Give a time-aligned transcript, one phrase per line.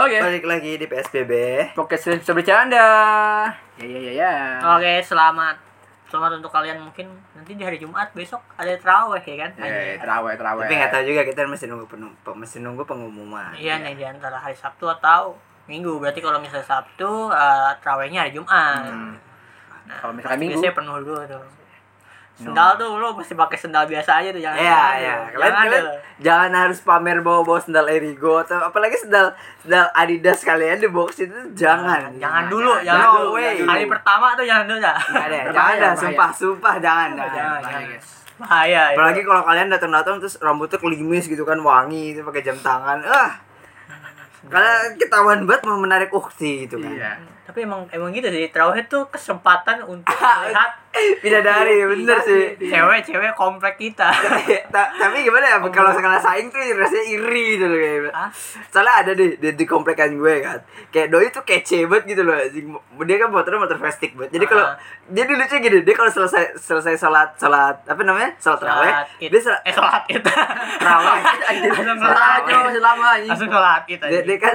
[0.00, 0.16] Oke.
[0.16, 1.32] Balik lagi di PSBB.
[1.76, 2.86] Podcast bisa bercanda.
[3.76, 4.32] Ya ya ya ya.
[4.72, 5.60] Oke, selamat.
[6.08, 9.50] Selamat untuk kalian mungkin nanti di hari Jumat besok ada terawih ya kan?
[9.60, 10.64] Eh, terawih terawih.
[10.64, 13.52] Tapi nggak tahu juga kita masih nunggu penung, pe- masih nunggu pengumuman.
[13.54, 15.36] Iya nih di antara hari Sabtu atau
[15.68, 16.00] Minggu.
[16.02, 18.88] Berarti kalau misalnya Sabtu eh, terawihnya hari Jumat.
[18.88, 19.14] Hmm.
[19.86, 20.58] Nah, Kalau misalkan pasti Minggu?
[20.58, 21.44] biasanya penuh dulu tuh.
[22.40, 24.56] Sendal tuh lo mesti pakai sendal biasa aja tuh jangan.
[24.56, 25.14] Iya, iya.
[25.28, 25.84] Kalian, Jangan kalian
[26.20, 31.36] jangan harus pamer bawa-bawa sendal Erigo atau apalagi sendal sendal Adidas kalian di box itu
[31.52, 32.16] jangan.
[32.16, 33.36] Jangan dulu, No jangan dulu.
[33.36, 33.60] way.
[33.60, 34.78] Hari pertama tuh jangan dulu.
[34.80, 35.90] Nggak ada, jangan bahaya.
[35.92, 37.08] sumpah, sumpah jangan.
[37.12, 37.82] Jangan, jangan.
[37.84, 38.06] guys.
[38.40, 38.82] Bahaya.
[38.88, 38.96] itu.
[38.96, 43.04] Apalagi kalau kalian datang-datang terus rambutnya kelimis gitu kan wangi itu pakai jam tangan.
[43.04, 43.30] Ah.
[44.52, 46.88] Kalian ketahuan banget mau menarik ukti gitu kan.
[46.88, 47.12] Iya.
[47.50, 48.46] Tapi emang emang gitu sih.
[48.46, 50.14] Terawih tuh kesempatan untuk
[50.46, 50.70] melihat
[51.22, 52.58] Bidadari bener sih.
[52.58, 54.10] cewek-cewek komplek kita.
[54.74, 58.14] Ta- tapi gimana ya kalau sekali saing tuh rasanya iri gitu loh kayak.
[58.70, 60.58] Soalnya ada di, di, di komplekan gue kan.
[60.90, 62.34] Kayak doi tuh kece banget gitu loh
[63.06, 64.38] dia kan motornya motor festik banget.
[64.38, 64.66] Jadi kalau
[65.10, 68.30] dia dulu lucu gini dia kalau selesai selesai sholat sholat apa namanya?
[68.38, 70.22] Sholat terawih dia sholat eh sholat id.
[70.82, 71.22] terawih
[71.98, 73.30] sholat aja masih lama anjing.
[73.30, 74.54] Langsung sholat id dia, dia kan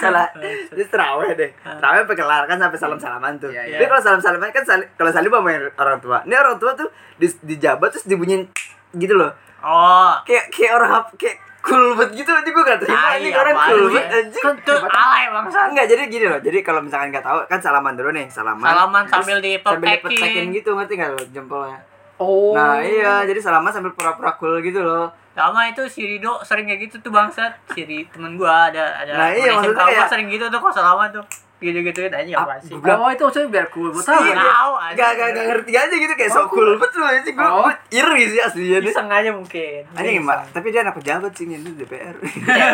[0.00, 0.26] salah
[0.76, 3.78] dia terawih deh Terawih pakai lar kan sampai salam salaman tuh Iya, iya.
[3.78, 6.88] dia kalau salam salaman kan sali, kalau salim sama orang tua ini orang tua tuh
[7.14, 8.48] di, dijabat terus dibunyiin
[8.92, 10.16] gitu loh Oh.
[10.22, 14.08] kayak kayak orang kayak cool banget gitu aja gue gak terima anjing orang cool banget
[14.10, 15.58] anjing Kan tuh alay bangsa.
[15.66, 19.04] enggak jadi gini loh jadi kalau misalkan nggak tahu kan salaman dulu nih salaman Salaman
[19.04, 19.84] sambil dipetekin.
[20.00, 21.78] dipetekin gitu ngerti nggak lo jempolnya
[22.16, 22.52] Oh.
[22.52, 26.80] nah iya jadi salaman sambil pura-pura cool gitu loh Sama itu si Rido sering kayak
[26.82, 27.54] gitu tuh bangsat.
[27.70, 31.24] Si temen gua ada ada Nah, iya, maksudnya kayak- sering gitu tuh kalau salaman tuh.
[31.60, 32.72] Gitu-gituin aja Ah, apa sih?
[32.72, 33.92] gua- Oh, itu maksudnya biar cool.
[33.92, 34.00] Iya,
[34.32, 34.96] tahu, anjing.
[34.96, 37.62] Gak, gak, gak ngerti aja gitu kayak sok cool betul anjing gue Oh.
[37.62, 39.80] gue iri sih aslinya Iseng aja mungkin.
[39.92, 42.16] anjing mbak tapi dia anak pejabat sih ini DPR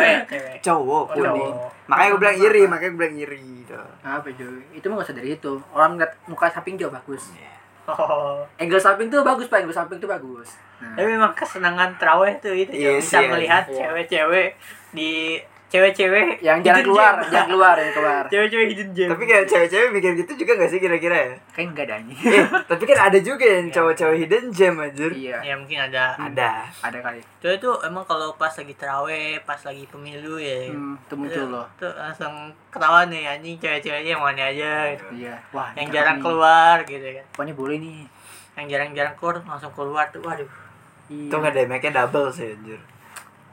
[0.61, 4.59] cowok Oh, kuning makanya gue bilang iri makanya gue bilang iri gitu Apa cuy?
[4.71, 5.51] Itu mah gak usah dari itu.
[5.69, 7.35] Orang ngeliat muka samping juga bagus.
[7.85, 8.39] Oh.
[8.57, 9.59] Angle samping tuh bagus, Pak.
[9.61, 10.55] Angle samping tuh bagus.
[10.77, 10.91] Nah.
[10.93, 12.97] Tapi memang kesenangan terawih tuh itu Iya Cok.
[12.97, 13.75] bisa melihat iya.
[13.81, 14.49] cewek-cewek
[14.91, 18.23] di cewek-cewek yang jarang hidden keluar, jangan keluar, yang keluar.
[18.31, 19.09] cewek-cewek hidden gem.
[19.09, 22.17] tapi kayak cewek-cewek mikir gitu juga gak sih kira-kira ya Kan enggak ada anjing.
[22.23, 25.37] eh, tapi kan ada juga yang cowok-cowok hidden gem anjir Iya.
[25.43, 26.03] ya mungkin ada.
[26.15, 27.19] ada Ada kali.
[27.37, 30.69] Tuh itu emang kalau pas lagi terawih, pas lagi pemilu ya.
[30.69, 31.65] Hmm, itu muncul loh.
[31.75, 32.33] Tuh langsung
[32.67, 35.05] ketahuan nih anjing cewek-ceweknya yang mana aja gitu.
[35.17, 35.35] Iya.
[35.51, 36.23] Wah, Yang jarang nih.
[36.23, 37.25] keluar gitu kan.
[37.31, 37.99] Pokoknya boleh nih.
[38.55, 40.23] Yang jarang-jarang keluar langsung keluar tuh.
[40.23, 40.47] Waduh.
[41.07, 41.27] Iya.
[41.27, 42.79] itu nggak damage-nya double sih anjir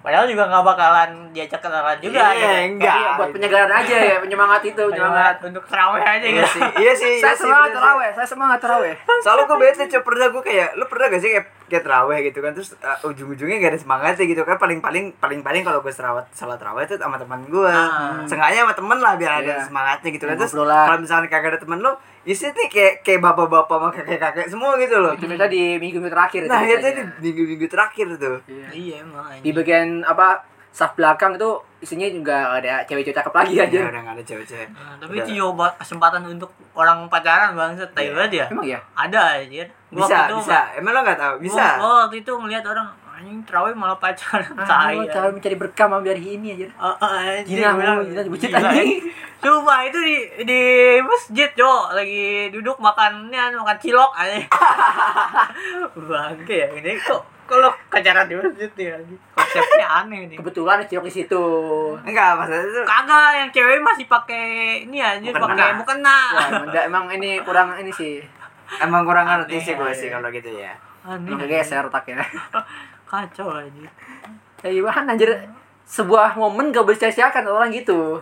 [0.04, 2.76] Padahal juga nggak bakalan diajak kenalan juga Iya, gitu.
[2.76, 2.92] enggak.
[2.94, 5.34] Iya, buat penyegaran aja ya, penyemangat itu, penyemangat.
[5.40, 6.48] Untuk terawih aja iya gitu.
[6.52, 7.76] sih iya sih Saya iya semangat sih.
[7.78, 8.94] terawih, saya semangat terawih.
[9.18, 12.38] soalnya gue bete coba pernah gue kayak lu pernah gak sih kayak kayak terawih gitu
[12.38, 15.90] kan terus uh, ujung-ujungnya gak ada semangatnya gitu kan paling paling paling paling kalau gue
[15.90, 18.20] serawat salat terawih itu sama teman gue Ah.
[18.24, 19.64] sengaja sama temen lah biar ada Iya.
[19.64, 21.92] semangatnya gitu kan Ya, terus kalau misalnya kagak ada temen lu
[22.24, 26.40] isi nih kayak kayak bapak-bapak sama kakek-kakek semua gitu loh Itu kita di minggu-minggu terakhir.
[26.46, 28.66] nah itu itu di minggu-minggu terakhir tuh Iya.
[28.70, 30.26] Iya emang Di bagian apa
[30.74, 33.78] saf belakang itu isinya juga ada cewek-cewek cakep lagi aja.
[33.78, 35.22] ya udah gak ada cewek-cewek Nah, tapi Udah.
[35.22, 38.46] itu coba kesempatan untuk orang pacaran bang setai banget ya.
[38.50, 38.78] Emang ya?
[38.98, 39.62] Ada aja.
[39.94, 42.64] Gua bisa waktu itu bisa emang lo gak tahu bisa Gua, gua waktu itu ngeliat
[42.66, 42.86] orang
[43.24, 44.52] anjing terawih malah pacaran.
[44.52, 45.00] Ah, Tai.
[45.00, 46.68] lu cara mencari berkah malah dari ini aja.
[46.76, 49.00] Ah, anjing, Gila, bilang, gila, gila, anjing.
[49.40, 50.62] Sumpah itu di di
[51.00, 51.96] masjid, Cok.
[51.96, 54.36] Lagi duduk makannya makan cilok aja.
[56.12, 56.68] Bangke ya.
[56.76, 59.20] Ini kok kalau pacaran di masjid anjing.
[59.32, 60.36] Konsepnya aneh nih.
[60.36, 61.44] Kebetulan ada cilok di situ.
[62.04, 64.44] enggak maksudnya itu Kagak, yang cewek masih pakai
[64.84, 66.18] ini aja, pakai mukena.
[66.36, 68.20] Wah, emang, enggak, emang ini kurang ini sih.
[68.80, 70.72] emang kurang ngerti sih gue sih kalau gitu ya
[71.04, 71.36] Aneh.
[71.36, 72.24] Emang geser otaknya.
[73.04, 73.88] Kacau aja.
[74.60, 75.30] Ya gimana anjir
[75.84, 78.18] sebuah momen gak boleh sia-siakan orang gitu.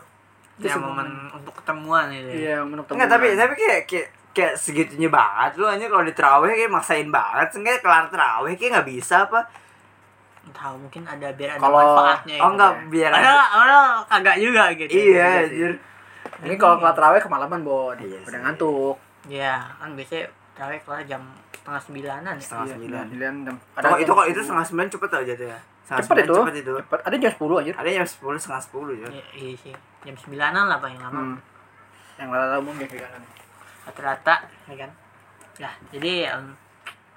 [0.54, 2.28] Itu Ya sebuah momen untuk ketemuan itu.
[2.40, 6.48] Iya, momen Enggak, tapi tapi kayak kayak kayak segitunya banget lu aja kalau di terawih
[6.50, 9.44] kayak maksain banget seenggaknya kelar terawih kayak nggak bisa apa
[10.50, 12.48] tahu mungkin ada biar ada Kalau- manfaatnya oh gitu.
[12.50, 13.78] enggak biar ada ada ada
[14.08, 15.72] kagak juga gitu iya Iya anjir
[16.42, 17.92] Ini kalau kelar terawih kemalaman, Bon.
[17.94, 18.40] Iya Udah sih.
[18.40, 18.96] ngantuk.
[19.28, 21.22] ya kan biasanya terawih kelar jam
[21.62, 22.42] setengah sembilanan ya.
[22.42, 23.56] setengah Iya, sembilan sembilan jam.
[23.72, 24.44] Kalau itu kalau itu 10.
[24.44, 26.34] setengah sembilan cepet aja tuh ya setengah cepet itu.
[26.34, 27.00] cepet itu Cepet.
[27.00, 27.74] Ada jam 10 anjir.
[27.76, 31.36] ada jam sepuluh setengah sepuluh ya Iya, iya sih jam sembilanan lah paling lama Hmm.
[32.14, 33.22] Yang lala umum ya kan.
[33.82, 34.90] rata-rata ya kan
[35.56, 36.54] ya jadi em,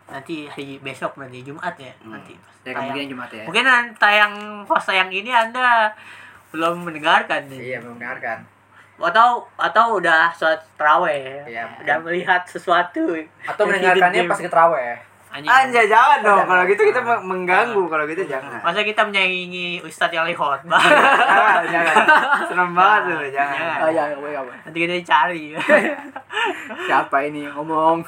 [0.07, 2.13] nanti hari besok berarti Jumat ya Hmm.
[2.13, 2.77] nanti Ya tayang.
[2.83, 3.43] kemungkinan Jumat ya.
[3.43, 4.33] mungkin nanti tayang
[4.63, 5.89] pas tayang ini anda
[6.49, 8.45] belum mendengarkan nih Iya, belum mendengarkan.
[8.95, 13.11] Atau atau udah sholat terawih Iya, udah melihat sesuatu
[13.43, 14.39] Atau mendengarkannya pas.
[15.35, 15.51] Anjing.
[15.51, 16.47] Anjay jangan dong.
[16.47, 17.83] Kalau gitu kita meng- mengganggu.
[17.91, 18.55] Kalau gitu jangan.
[18.63, 20.79] Masa kita menyaingi Ustadz yang lagi khotbah.
[20.79, 21.95] jangan, jangan.
[22.47, 23.57] Serem banget tuh, jangan.
[23.59, 23.83] Jangan.
[23.83, 24.53] Oh, ya, gue apa?
[24.63, 25.45] Nanti kita dicari.
[26.87, 27.99] Siapa ini yang ngomong?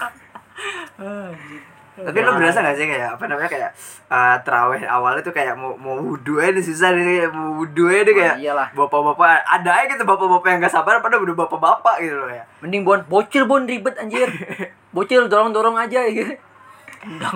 [1.98, 3.72] Tapi lo berasa gak sih kayak apa namanya kayak
[4.06, 7.90] uh, terawih awalnya tuh kayak mau mau wudhu aja nih susah nih kayak mau wudhu
[7.90, 8.68] aja deh kayak Oh, iyalah.
[8.72, 12.46] bapak-bapak ada aja gitu bapak-bapak yang gak sabar pada udah bapak-bapak gitu loh ya.
[12.62, 14.30] Mending bon bocil bon ribet anjir.
[14.96, 16.38] Bocil dorong-dorong aja gitu.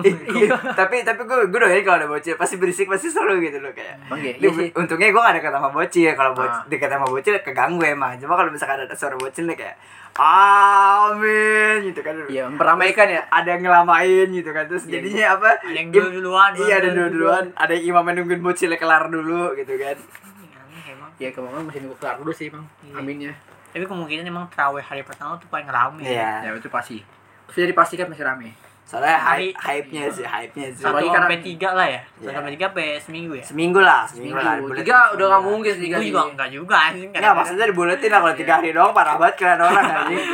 [0.02, 3.70] Iya, tapi tapi gue gue doain kalau ada bocil pasti berisik pasti seru gitu loh
[3.70, 3.96] kayak.
[4.12, 4.68] Iya, iya sih.
[4.72, 6.64] Untungnya gue gak dekat sama bocil kalau bocil Ah.
[6.66, 8.12] dekat sama bocil keganggu emang.
[8.16, 9.76] Cuma kalau misalkan ada suara bocil nih kayak
[10.12, 12.14] amin gitu kan.
[12.26, 13.22] Iya, memperamaikan ya.
[13.26, 15.48] Ada yang ngelamain gitu kan terus Iya, jadinya apa?
[15.56, 16.50] Ada yang im- dulu duluan.
[16.54, 17.44] Iya ada dulu duluan.
[17.54, 19.96] Ada yang imam nungguin bocilnya kelar dulu gitu kan.
[19.96, 21.10] Aneh emang.
[21.16, 22.64] Ya ke mana masih nunggu kelar dulu sih, Bang.
[22.82, 22.94] Iya.
[22.94, 23.32] Aminnya.
[23.72, 26.04] Tapi kemungkinan emang terawih hari pertama tuh paling rame.
[26.04, 26.44] Iya.
[26.44, 27.00] Ya itu pasti.
[27.48, 28.52] Sudah dipastikan masih rame.
[28.92, 30.84] Soalnya Hari- hype hype-nya sih, hype-nya sih.
[30.84, 31.96] Satu sampai tiga lah ya.
[32.12, 32.36] Satu Iya.
[32.36, 33.40] sampai tiga sampai seminggu ya.
[33.42, 34.52] Seminggu lah, seminggu, lah.
[34.52, 34.76] Seminggu.
[34.76, 37.08] Tiga udah seminggu nggak mungkin tiga juga enggak juga anjing.
[37.08, 40.24] Enggak, maksudnya dibuletin lah kalau tiga hari doang parah banget kalian orang anjing.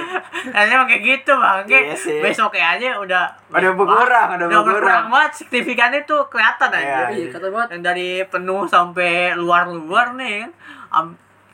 [0.49, 1.59] Nah, emang kayak gitu bang.
[1.65, 2.19] Kayak Iya sih.
[2.19, 5.05] besoknya aja udah Udah berkurang, udah udah berkurang.
[5.07, 5.31] banget.
[5.39, 6.83] Signifikannya tuh kelihatan aja.
[6.83, 6.99] Iya.
[7.15, 7.69] Iya, kata banget.
[7.71, 11.07] Dan dari penuh sampai luar-luar nih kan.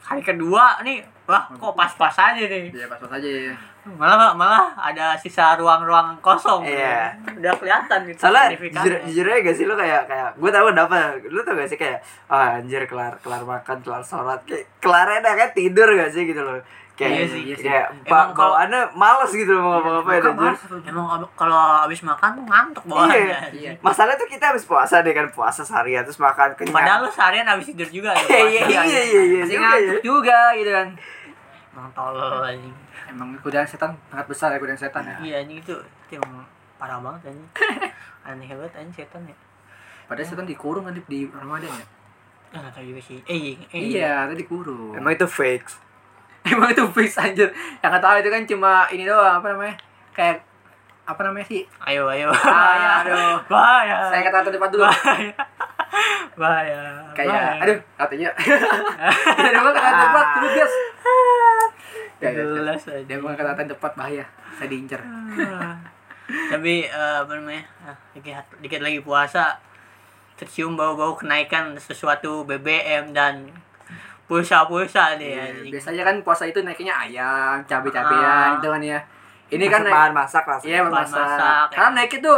[0.04, 2.68] Hari kedua nih, wah kok pas-pas aja nih.
[2.70, 3.52] Ya pas-pas aja ya.
[3.86, 6.64] Malah malah ada sisa ruang-ruang kosong.
[6.64, 7.12] Iya.
[7.30, 10.96] Udah kelihatan gitu Soalnya jujur, jujur aja gak sih lu kayak kayak gue tau kenapa
[11.22, 15.34] lu tau gak sih kayak ah anjir kelar kelar makan kelar sholat kayak kelarnya dah
[15.34, 16.56] kan tidur gak sih gitu loh
[16.94, 17.66] kayak Iya sih, iya sih.
[17.66, 20.60] kayak Emang ba kalau- bawaannya males gitu loh mau ngapa-ngapain mas.
[20.84, 21.04] Emang
[21.34, 23.18] kalau habis makan tuh ngantuk bawaannya.
[23.18, 23.38] Iya.
[23.50, 23.70] Iya.
[23.80, 26.70] Masalahnya tuh kita habis puasa deh kan puasa seharian terus makan kenyang.
[26.72, 28.14] Padahal lu seharian habis tidur juga.
[28.14, 30.00] ya, Iya iya iya iya iya Masih juga ngantuk ya.
[30.00, 30.88] juga gitu kan.
[31.74, 32.74] Emang tolol anjing.
[33.10, 35.16] Emang godaan setan sangat besar ya godaan setan ya.
[35.18, 35.74] Iya anjing itu,
[36.06, 36.46] itu emang
[36.78, 37.48] parah banget anjing.
[38.30, 39.34] Aneh banget anjing setan ya.
[40.06, 41.86] Padahal setan dikurung nanti di Ramadan ya.
[42.54, 43.18] Nggak tahu juga sih.
[43.26, 44.94] Eh, iya, eh, Iya, tadi dikurung.
[44.94, 45.66] Emang itu fake.
[46.54, 47.50] Emang itu fix anjir.
[47.82, 49.74] Yang nggak tahu itu kan cuma ini doang apa namanya?
[50.14, 50.46] Kayak
[51.04, 51.66] apa namanya sih?
[51.82, 52.30] Ayo, ayo.
[52.30, 53.40] Ah, aduh.
[53.52, 54.06] Bahaya.
[54.12, 54.84] Saya kata tempat dulu.
[54.86, 55.32] Bahaya.
[56.38, 56.78] Bahaya.
[57.16, 57.60] Kayak Bahaya.
[57.64, 58.30] aduh, katanya.
[58.38, 60.74] Ada apa kata tempat dulu, guys.
[62.24, 62.54] Ya, ya, ya.
[62.54, 63.02] Jelas aja.
[63.02, 64.24] Dia bukan kata tempat bahaya.
[64.52, 65.00] Saya diincer.
[65.00, 65.76] Ah.
[66.24, 67.64] Tapi eh, apa namanya?
[67.82, 69.60] ah, Dikit, dikit lagi puasa
[70.34, 73.46] tercium bau-bau kenaikan sesuatu BBM dan
[74.24, 75.70] pulsa-pulsa nih anjing.
[75.70, 78.56] Biasanya kan puasa itu naiknya ayam, cabai-cabean Ah.
[78.56, 78.98] gitu kan ya.
[79.46, 80.58] Ini kan Masak- bahan masak lah.
[80.64, 81.54] iya bahan masak, ya.
[81.70, 82.32] Karena naik itu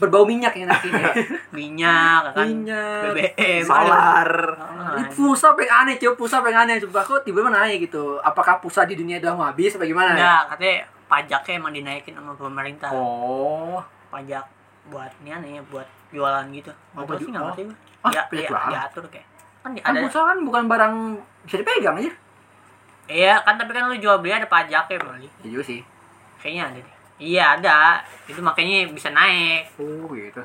[0.00, 1.12] berbau minyak ya naiknya.
[1.56, 4.30] minyak kan Minyak, BBM Solar.
[4.56, 6.16] Ah, Ini pulsa pengen aneh, cuy.
[6.16, 6.80] Pulsa pengen aneh.
[6.80, 8.16] Coba kok tiba-tiba naik gitu.
[8.24, 10.16] Apakah pulsa di dunia udah mau habis apa gimana?
[10.16, 12.88] Enggak, katanya pajaknya emang dinaikin sama pemerintah.
[12.90, 13.78] Oh.
[14.08, 14.48] Pajak
[14.88, 16.72] buat ini aneh buat jualan gitu.
[16.96, 17.48] Oh, baju- sih nggak oh.
[17.52, 17.62] ngerti.
[18.00, 19.26] Ah, Ya, ya, diatur kayak.
[19.60, 20.94] Kan di- Kan ada pulsa kan bukan barang
[21.44, 22.12] bisa dipegang aja.
[23.10, 25.28] Iya, kan tapi kan lu jual beli ada pajaknya, Bali.
[25.44, 25.82] Ya juga sih.
[26.40, 26.96] Kayaknya ada deh.
[27.20, 28.00] Iya, ada.
[28.24, 29.76] Itu makanya bisa naik.
[29.76, 30.40] Oh gitu.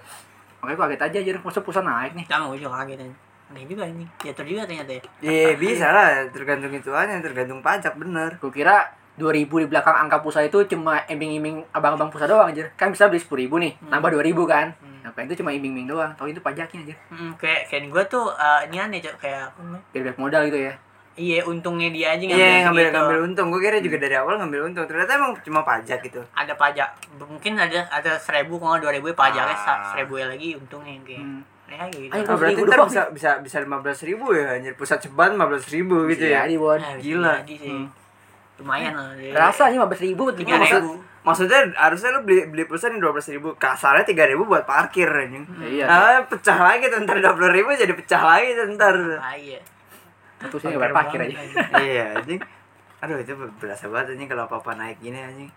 [0.60, 2.26] Makanya gua kaget aja jadi masa pulsa naik nih.
[2.28, 3.18] Sama gue juga kaget anjing.
[3.46, 4.06] Aneh juga ini.
[4.20, 5.02] Diatur juga ternyata ya.
[5.24, 8.36] Iya bisa lah tergantung itu aja tergantung pajak bener.
[8.44, 8.76] Gua kira
[9.16, 12.68] 2000 di belakang angka pulsa itu cuma iming-iming abang-abang pulsa doang aja.
[12.76, 13.88] Kan bisa beli 10.000 nih, Hmm.
[13.96, 14.76] nambah 2000 kan.
[14.84, 15.08] Hmm.
[15.08, 16.12] Nah, itu cuma iming-iming doang.
[16.20, 16.96] Tahu itu pajaknya aja.
[17.08, 19.16] Hmm, kayak kayak gue tuh eh, ini aneh, Cok.
[19.24, 20.12] Kayak apa namanya?
[20.20, 20.74] Modal gitu ya.
[21.16, 22.98] Iya, untungnya dia aja Iya ngambil segitu.
[22.98, 23.48] ngambil untung.
[23.48, 24.84] Gue kira juga dari awal ngambil untung.
[24.84, 26.20] Ternyata emang cuma pajak gitu.
[26.30, 29.80] ada pajak mungkin ada ada seribu kalau dua ribu pajaknya Ah.
[29.90, 31.40] seribu ya lagi untungnya kayak Hmm.
[31.66, 35.00] ya gitu Ayo, Oh, berarti ntar bisa bisa bisa lima belas ribu ya anjir pusat
[35.00, 36.44] ceban lima belas ribu gitu ya.
[36.44, 36.76] Jadi, Bon.
[36.76, 37.34] Nah, Gila.
[37.42, 37.58] sih.
[37.64, 37.88] Hmm.
[38.56, 40.80] lumayan lah jadi- Rasa aja 15.000 buat Tiga gimana?
[40.80, 40.92] ribu.
[41.22, 45.08] Maksudnya harusnya lu beli beli pulsa nih dua belas ribu, kasarnya tiga ribu buat parkir
[45.08, 45.44] anjing.
[45.60, 45.84] Iya.
[45.84, 48.96] Nah, pecah lagi tuh ntar dua puluh ribu jadi pecah lagi tuh ntar.
[49.18, 49.60] ah, iya
[50.52, 51.36] Sih nggak parkir aja.
[51.80, 52.40] iya anjing.
[53.00, 55.50] Aduh itu berasa banget anjing kalau apa-apa naik gini anjing.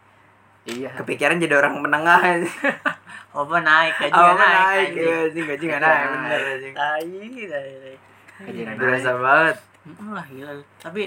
[0.64, 0.90] Iya.
[0.96, 2.56] Kepikiran jadi orang menengah anjing.
[3.38, 4.96] apa naik gaji Apa nggak naik naik anjing.
[4.98, 6.74] ya anjing gaji Gaji naik bener anjing.
[6.74, 7.02] tai
[7.44, 7.96] tai tai.
[8.42, 9.56] Gaji nggak Berasa banget.
[10.04, 11.02] Lah gila tapi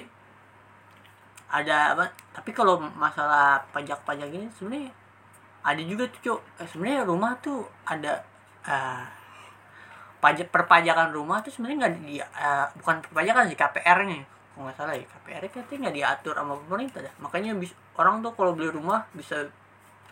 [1.52, 4.88] ada apa tapi kalau masalah pajak-pajak ini sebenarnya
[5.62, 8.24] ada juga tuh cok eh, sebenarnya rumah tuh ada
[8.64, 9.04] eh,
[10.22, 14.22] pajak perpajakan rumah tuh sebenarnya nggak di eh, bukan perpajakan sih KPR nya
[14.54, 18.22] kalau nggak salah ya KPR -nya katanya nggak diatur sama pemerintah dah makanya bis, orang
[18.22, 19.50] tuh kalau beli rumah bisa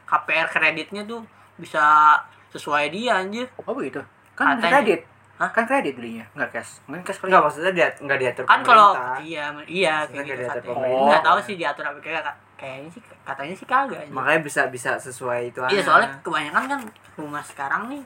[0.10, 1.22] KPR kreditnya tuh
[1.62, 2.18] bisa
[2.50, 4.02] sesuai dia anjir Oh begitu.
[4.34, 4.82] Kan Katanya.
[4.82, 5.02] kredit.
[5.40, 5.50] Hah?
[5.54, 6.82] Kan kredit belinya, enggak cash.
[6.90, 10.60] Mungkin cash Enggak maksudnya dia nggak diatur kan kalau iya iya kayak gitu nggak diatur
[10.60, 10.74] katanya.
[10.74, 11.06] pemerintah.
[11.08, 12.22] nggak tahu sih diatur apa kayak
[12.60, 16.82] kayaknya sih katanya sih kagak makanya bisa bisa sesuai itu Iya soalnya kebanyakan kan
[17.16, 18.04] rumah sekarang nih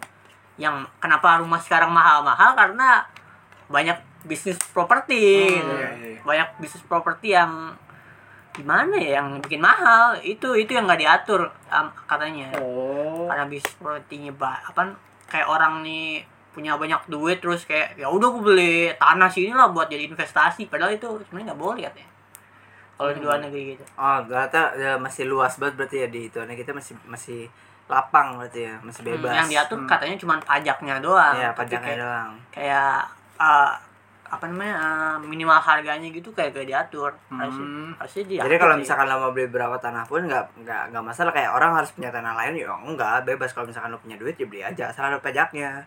[0.55, 2.53] yang kenapa rumah sekarang mahal-mahal?
[2.53, 3.01] Karena
[3.65, 5.73] banyak bisnis properti Hmm, gitu.
[5.73, 6.19] iya, iya.
[6.21, 7.73] banyak bisnis properti yang
[8.51, 10.13] gimana ya yang bikin mahal.
[10.17, 12.53] Itu itu yang nggak diatur am, katanya.
[12.57, 13.25] Oh.
[13.25, 14.93] karena bisnis propertinya ba- apa
[15.25, 16.21] kayak orang nih
[16.53, 20.69] punya banyak duit terus kayak ya udah gue beli tanah sini lah buat jadi investasi.
[20.69, 22.09] Padahal itu sebenarnya nggak boleh katanya.
[22.93, 23.83] Kalau di luar negeri gitu.
[23.97, 26.37] Oh ternyata ya, masih luas banget berarti ya di itu.
[26.37, 27.49] Kita masih masih
[27.85, 29.87] lapang berarti ya masih Hmm, bebas yang diatur Hmm.
[29.87, 32.95] katanya cuma pajaknya doang Iya, Tapi pajaknya kayak- doang kayak
[33.37, 33.71] uh,
[34.25, 37.91] apa namanya uh, minimal harganya gitu kayak gak diatur harusnya Hmm.
[37.95, 41.29] harusnya diatur Jadi kalau misalkan lo mau beli berapa tanah pun nggak nggak nggak masalah
[41.29, 44.45] kayak orang harus punya tanah lain ya enggak bebas kalau misalkan lo punya duit ya
[44.45, 45.85] beli aja asal ada pajaknya.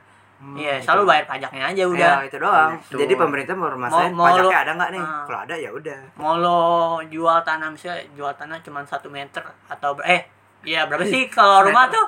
[0.52, 2.76] iya selalu bayar pajaknya aja udah Ya, itu doang.
[2.78, 3.00] Gitu.
[3.00, 3.88] Jadi pemerintah mau mau
[4.22, 5.00] pajaknya lo- ada nggak nih?
[5.02, 5.24] Ah.
[5.24, 6.00] Kalau ada ya udah.
[6.14, 6.60] mau lo
[7.06, 10.28] jual tanah misalnya jual tanah cuma satu meter atau eh
[10.62, 12.06] ya berapa sih kalau rumah tuh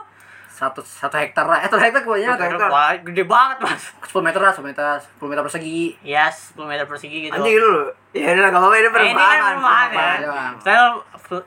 [0.49, 1.62] Satu satu hektar lah.
[1.62, 2.35] Eh, satu hektar kebanyakan.
[2.35, 2.67] Satu hektar.
[2.69, 5.95] wah gede banget mas 10 meter lah, 10 meter, 10 meter persegi.
[6.02, 7.87] ya 10 meter persegi gitu Anjing lu.
[8.11, 9.38] Ya udah enggak apa-apa ini Eh, ini kan perumahan.
[9.55, 10.09] perumahan ya.
[10.19, 10.52] perumahan.
[10.59, 10.83] Saya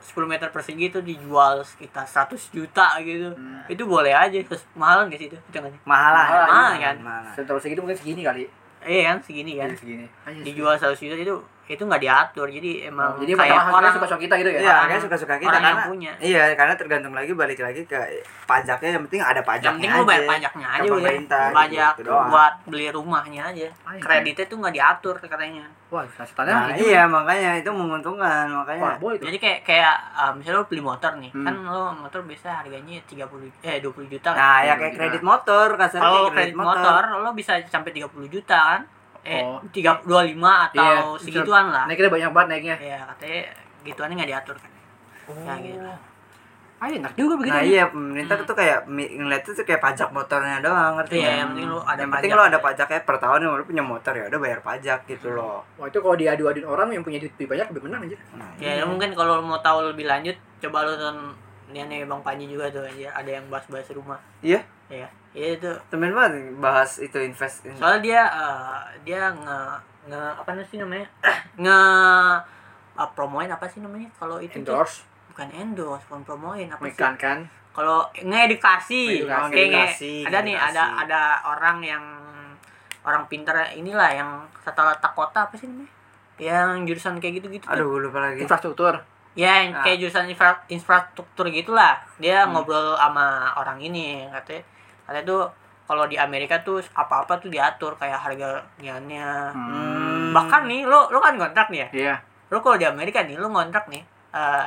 [0.24, 3.28] meter persegi itu dijual sekitar 100 juta gitu.
[3.30, 3.60] Hmm.
[3.66, 4.32] Itu boleh aja.
[4.32, 5.36] Terus mahal nggak sih itu?
[5.50, 5.68] Jangan.
[5.84, 6.26] Mahal lah.
[6.48, 6.96] Mahal, kan?
[6.98, 7.24] Mahal.
[7.36, 8.48] Satu persegi itu mungkin segini kali.
[8.80, 9.68] Iya kan segini kan.
[9.68, 10.06] Iya, segini.
[10.40, 11.36] Dijual 100 juta itu
[11.72, 12.46] itu nggak diatur.
[12.46, 14.54] Jadi emang Oh, jadi kayak orang orang suka-suka kita gitu ya.
[14.54, 16.12] Iya, Orang- harganya suka-suka kita orang yang karena punya.
[16.18, 17.98] Iya, karena tergantung lagi balik lagi ke
[18.44, 20.30] pajaknya yang penting ada pajaknya yang penting lu bayar aja.
[20.30, 20.94] pajaknya aja udah.
[20.94, 23.66] pemerintah, Pajak gitu buat beli rumahnya aja.
[23.82, 24.00] Ah, iya.
[24.00, 25.64] Kreditnya tuh nggak diatur katanya.
[25.88, 26.88] Wah, Nah, gitu.
[26.88, 28.96] iya makanya itu menguntungkan makanya.
[28.96, 29.28] Wah, tuh.
[29.28, 31.44] Jadi kayak kayak uh, misalnya lo beli motor nih, Hmm.
[31.44, 34.32] kan lo motor biasa harganya 30 eh 20 juta.
[34.32, 34.40] kan?
[34.40, 34.76] Nah, ya Nah.
[34.80, 38.82] kayak kredit motor kasarnya Kalau kredit motor, lo bisa sampai 30 juta kan?
[39.22, 39.62] Eh, Oh.
[39.70, 41.86] tiga dua lima atau Iya, segituan lah.
[41.86, 42.76] Naiknya banyak banget naiknya.
[42.78, 43.40] Ya katanya
[43.82, 44.70] gituannya nggak diatur kan.
[45.30, 45.90] Ya gitu.
[46.82, 47.54] Ah, enak juga begitu.
[47.54, 51.38] Nah, iya pemerintah tuh kayak ngeliat tuh kayak pajak motornya doang ngerti Iya, nggak?
[51.38, 52.42] yang penting lu ada yang penting pajak.
[52.42, 55.62] lo ada pajaknya per tahun lo punya motor ya udah bayar pajak gitu loh.
[55.78, 58.18] Wah, itu kalau diadu-aduin orang yang punya duit lebih banyak lebih menang aja.
[58.34, 61.38] Nah, Ya, mungkin kalau mau tahu lebih lanjut coba lo nonton
[61.70, 64.18] nih Bang Panji juga tuh aja ada yang bahas-bahas rumah.
[64.42, 64.66] Iya,
[65.32, 65.38] Ya.
[65.38, 65.72] Iya itu.
[65.88, 67.64] temen banget nih bahas itu invest.
[67.64, 69.58] in- Soalnya dia eh, dia nge
[70.06, 71.06] nge apa sih namanya?
[71.58, 71.78] nge
[72.94, 74.60] uh, promoin apa sih namanya kalau itu tuh?
[74.76, 76.92] Endorse, bukan endorse, bukan promoin apa sih?
[76.92, 77.38] mekan kan.
[77.72, 80.76] kalau ngedukasi kayak nge- Ngedukasi, ada nih ngedukasi.
[80.76, 82.04] ada ada orang yang
[83.02, 85.88] orang pintar inilah yang setelah tak kota apa sih namanya
[86.36, 88.38] yang jurusan kayak gitu gitu Aduh, lupa lagi.
[88.38, 89.00] Infrastruktur.
[89.32, 89.80] ya yang Ah.
[89.82, 92.52] kayak jurusan infra, infrastruktur gitulah dia Hmm.
[92.52, 93.24] ngobrol sama
[93.54, 94.60] orang ini katanya
[95.04, 95.42] katanya tuh
[95.82, 100.30] kalau di Amerika tuh apa apa tuh diatur kayak harganya Hmm.
[100.30, 102.14] bahkan nih lo lo kan kontrak nih ya Iya.
[102.48, 104.64] lo kalau di Amerika nih lo ngontrak nih eh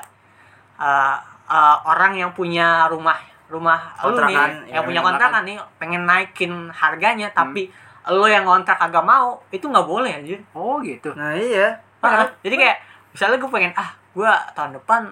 [0.78, 1.16] eh,
[1.48, 5.42] eh, orang yang punya rumah rumah lo nih Kontrakan, yang ya, punya kontrakan.
[5.46, 7.70] nih pengen naikin harganya tapi
[8.06, 11.10] lo yang ngontrak agak mau itu nggak boleh anjir Oh, gitu.
[11.14, 11.74] Nah, iya.
[12.00, 12.78] Ah, jadi kayak
[13.10, 15.10] misalnya gue pengen ah gue tahun depan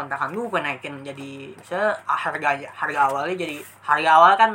[0.00, 4.50] kontrakan gue pengen naikin jadi misalnya ah, harga harga awalnya jadi harga awal kan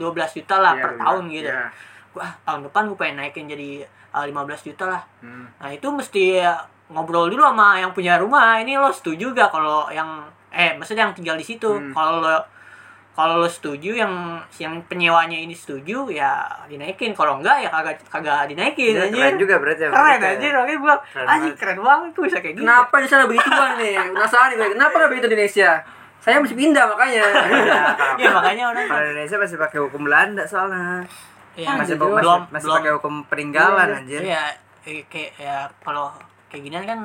[0.00, 1.00] 12 juta lah Iya, per iya.
[1.04, 1.64] tahun gitu Iya.
[2.08, 3.70] Gua, ah, tahun depan gue pengen naikin jadi
[4.16, 5.46] ah, 15 juta lah Hmm.
[5.60, 6.40] Nah itu mesti
[6.88, 8.56] ngobrol dulu sama yang punya rumah.
[8.64, 11.68] Ini lo setuju gak kalau yang eh maksudnya yang tinggal di situ.
[11.68, 11.92] Hmm.
[11.92, 12.36] Kalau lo
[13.18, 14.14] kalau lo setuju yang
[14.56, 17.10] yang penyewanya ini setuju ya dinaikin.
[17.10, 19.18] Kalau enggak ya kagak kagak dinaikin Iya, anjir.
[19.18, 19.88] keren juga berarti ya.
[19.90, 20.54] Keren berarti ya.
[20.54, 21.58] Oke Keren anjir banget.
[21.58, 22.62] keren banget tuh bisa kayak gitu.
[22.62, 23.94] Kenapa di sana begituan nih?
[24.08, 24.68] Penasaran nih, gue.
[24.72, 25.70] kenapa nggak begitu di Indonesia?
[26.18, 27.22] Saya mesti pindah makanya.
[27.58, 31.02] Iya, kalau- Ya makanya orang Kalau Indonesia masih pakai hukum Belanda soalnya.
[31.52, 34.20] ya, masih belum- masih, masih belum pakai hukum peninggalan Iya, anjir.
[34.22, 34.42] Iya,
[34.84, 36.14] eh, kayak ya kalau
[36.46, 37.00] kayak ginian kan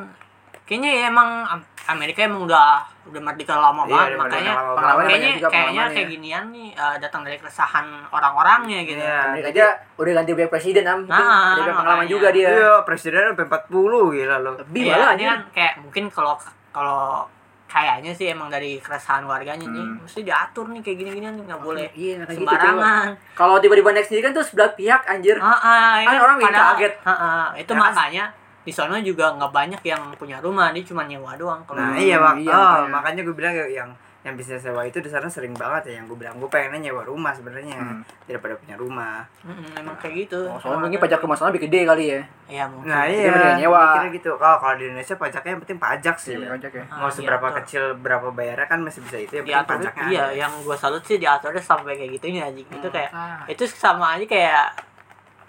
[0.64, 5.04] kayaknya ya emang Am- Amerika emang udah udah merdeka lama Iya, banget makanya lama banget.
[5.06, 8.96] kayaknya kayaknya kayak ginian nih eh, datang dari keresahan orang-orangnya gitu.
[8.98, 9.20] Iya.
[9.30, 11.00] Amerika aja udah ganti banyak presiden am.
[11.04, 12.48] Nah, ada pengalaman juga dia.
[12.48, 13.68] Iya, presiden sampai 40
[14.14, 14.52] gila lo.
[14.58, 16.34] Lebih Iya, malah ini kan kayak mungkin kalau
[16.72, 17.28] kalau
[17.66, 20.00] kayaknya sih emang dari keresahan warganya nih Hmm.
[20.00, 23.08] mesti diatur nih kayak gini-gini nih nggak boleh Iya, nggak kayak gitu, sembarangan.
[23.34, 25.36] Kalau tiba-tiba naik sendiri kan tuh sebelah pihak anjir.
[25.38, 26.94] Ah, ah, Kan ini orang padahal- kaget.
[27.02, 27.84] Ah, ah, itu Ya kan?
[27.84, 28.26] makanya
[28.64, 31.62] di sana juga nggak banyak yang punya rumah, dia cuma nyewa doang.
[31.64, 32.90] Kalau Nah, Hmm, iya, mak iya, oh, makanya.
[32.90, 33.92] makanya gue bilang yang
[34.24, 37.04] yang bisnis sewa itu di sana sering banget ya yang gue bilang gue pengennya nyewa
[37.04, 38.00] rumah sebenarnya Hmm.
[38.24, 39.20] daripada punya rumah.
[39.44, 40.48] Mm, emang kayak gitu.
[40.48, 42.22] Oh, soalnya mungkin pajak rumah sana lebih gede kali ya.
[42.48, 42.88] Ya mungkin.
[42.88, 43.28] Nah, Jadi iya.
[43.30, 43.82] mendingan nyewa.
[43.84, 44.32] Mikirnya gitu.
[44.34, 46.34] Kalau kalau di Indonesia pajaknya yang penting pajak sih.
[46.34, 46.84] Iya, pajak ya.
[46.86, 47.60] Ah, Mau seberapa diatur.
[47.60, 50.06] kecil berapa bayarnya kan masih bisa itu yang penting diatur pajaknya.
[50.08, 50.36] iya ada.
[50.40, 53.44] yang gua salut sih diaturnya sampai kayak gitunya anjing itu kayak Ah.
[53.46, 54.64] itu sama aja kayak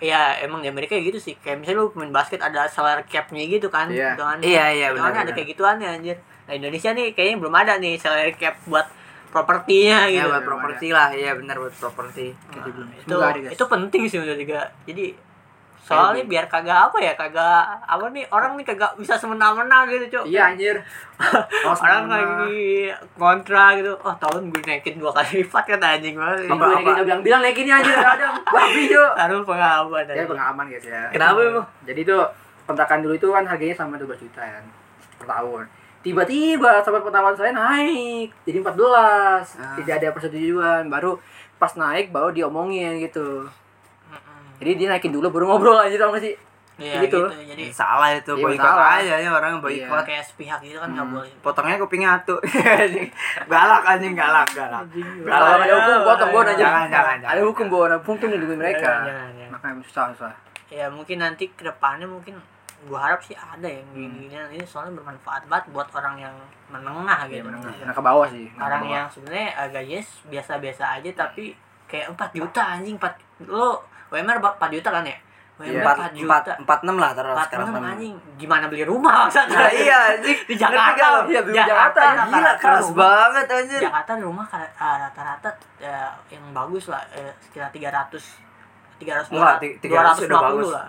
[0.05, 1.35] ya emang di Amerika kayak gitu sih.
[1.37, 4.13] Kayak misalnya lu main basket ada salary cap-nya gitu kan Iya.
[4.15, 6.17] dengan Iya, iya, dengan benar, ada kayak gituannya anjir.
[6.45, 8.87] Nah Indonesia nih kayaknya belum ada nih salary cap buat
[9.31, 10.31] propertinya ya gitu.
[10.31, 11.09] buat properti lah.
[11.11, 12.27] Iya benar buat properti.
[12.31, 13.53] Nah, itu Semoga ada, guys.
[13.53, 15.05] itu penting sih menurut juga jadi
[15.85, 20.25] soalnya biar kagak apa ya kagak apa nih orang nih kagak bisa semena-mena gitu cok
[20.25, 20.77] Iya anjir.
[21.65, 26.51] Oh, orang lagi kontra gitu oh tahun gue naikin dua kali lipat kan anjing banget
[26.51, 29.05] Apa apa udah bilang-bilang lagi nih anjir ada babi yo.
[29.15, 31.07] harus pengalaman Ya pengalaman guys ya.
[31.13, 31.67] Kenapa emang?
[31.87, 32.25] Jadi tuh
[32.65, 34.65] kontrakan dulu itu kan harganya sama 12 juta kan
[35.21, 35.63] per tahun.
[36.03, 39.79] Tiba-tiba sama pertama saya naik jadi 14.
[39.81, 40.83] Tidak ada persetujuan.
[40.89, 41.17] Baru
[41.57, 43.47] pas naik baru diomongin gitu.
[44.57, 46.35] Jadi dia naikin dulu baru ngobrol aja tau gak sih?
[46.75, 47.23] Iya Gitu.
[47.23, 47.31] gitu.
[47.47, 48.99] jadi salah itu Iya, boykot salah.
[48.99, 52.43] aja ya orang boykot kayak sepihak gitu kan nggak boleh potongnya kupingnya atuh
[53.47, 54.83] galak anjing galak galak
[55.23, 56.59] Kalau ada hukum potong bon aja.
[56.59, 57.31] Jangan, jangan, jangan.
[57.31, 58.91] Ada hukum bon, hukum lindungi mereka.
[59.07, 59.51] Jangan, jangan.
[59.55, 60.35] Makanya susah susah.
[60.67, 62.35] ya mungkin nanti ke depannya mungkin
[62.85, 66.35] gua harap sih ada yang gini-gini ini soalnya bermanfaat banget buat orang yang
[66.67, 67.71] menengah Iya gitu menengah.
[67.71, 68.47] Menengah ke bawah sih.
[68.53, 68.91] orang bawah.
[68.91, 71.55] yang sebenarnya uh, gajinya biasa-biasa aja tapi
[71.87, 75.19] kayak 4 juta anjing 4 lo WMR 4 juta kan ya?
[75.57, 75.83] Iya.
[75.83, 76.53] 4 4 empat juta.
[76.57, 78.15] empat enam lah taruh 4 sekarang enam anjing.
[78.35, 80.39] Gimana beli rumah maksudnya Nah, iya anjing.
[80.41, 81.07] Di Jakarta.
[81.25, 84.67] Iya, di Jakarta, rata-rata gila keras rumah- banget anjir Jakarta rumah uh,
[85.01, 88.19] rata-rata uh, yang bagus lah uh, sekitar 300
[88.97, 90.71] 300 Enggak, ti- 300 udah bagus.
[90.71, 90.87] 250 lah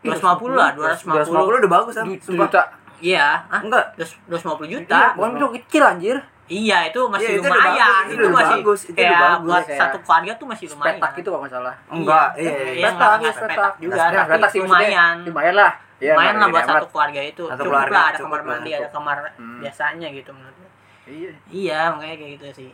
[0.00, 2.46] 250 lah 250 250 udah bagus ah Du- sumpah.
[2.46, 2.62] juta.
[2.98, 3.84] iya ah, enggak.
[4.26, 4.98] 250 Iya, juta.
[5.14, 6.16] Bukan itu kecil anjir.
[6.50, 9.62] Iya itu masih Iya, itu lumayan, bagus, itu itu, masih bagus, itu kayak bagus, buat
[9.62, 10.90] kayak satu keluarga tuh masih lumayan.
[10.92, 11.74] Petak gitu kalau nggak salah.
[11.88, 12.66] enggak iya Iya, iya.
[12.66, 13.72] enggak, Petak, enggak petak.
[13.78, 15.14] juga, Ya, tapi petak sih lumayan.
[15.22, 15.72] Lumayan lah.
[15.96, 17.42] Iya, lumayan lah buat satu keluarga itu.
[17.44, 19.58] Satu Cukup keluarga, lah ada kamar mandi, ada kamar Hmm.
[19.60, 20.70] biasanya gitu menurut gue.
[21.06, 21.30] Iya.
[21.48, 22.70] Iya, makanya kayak gitu sih.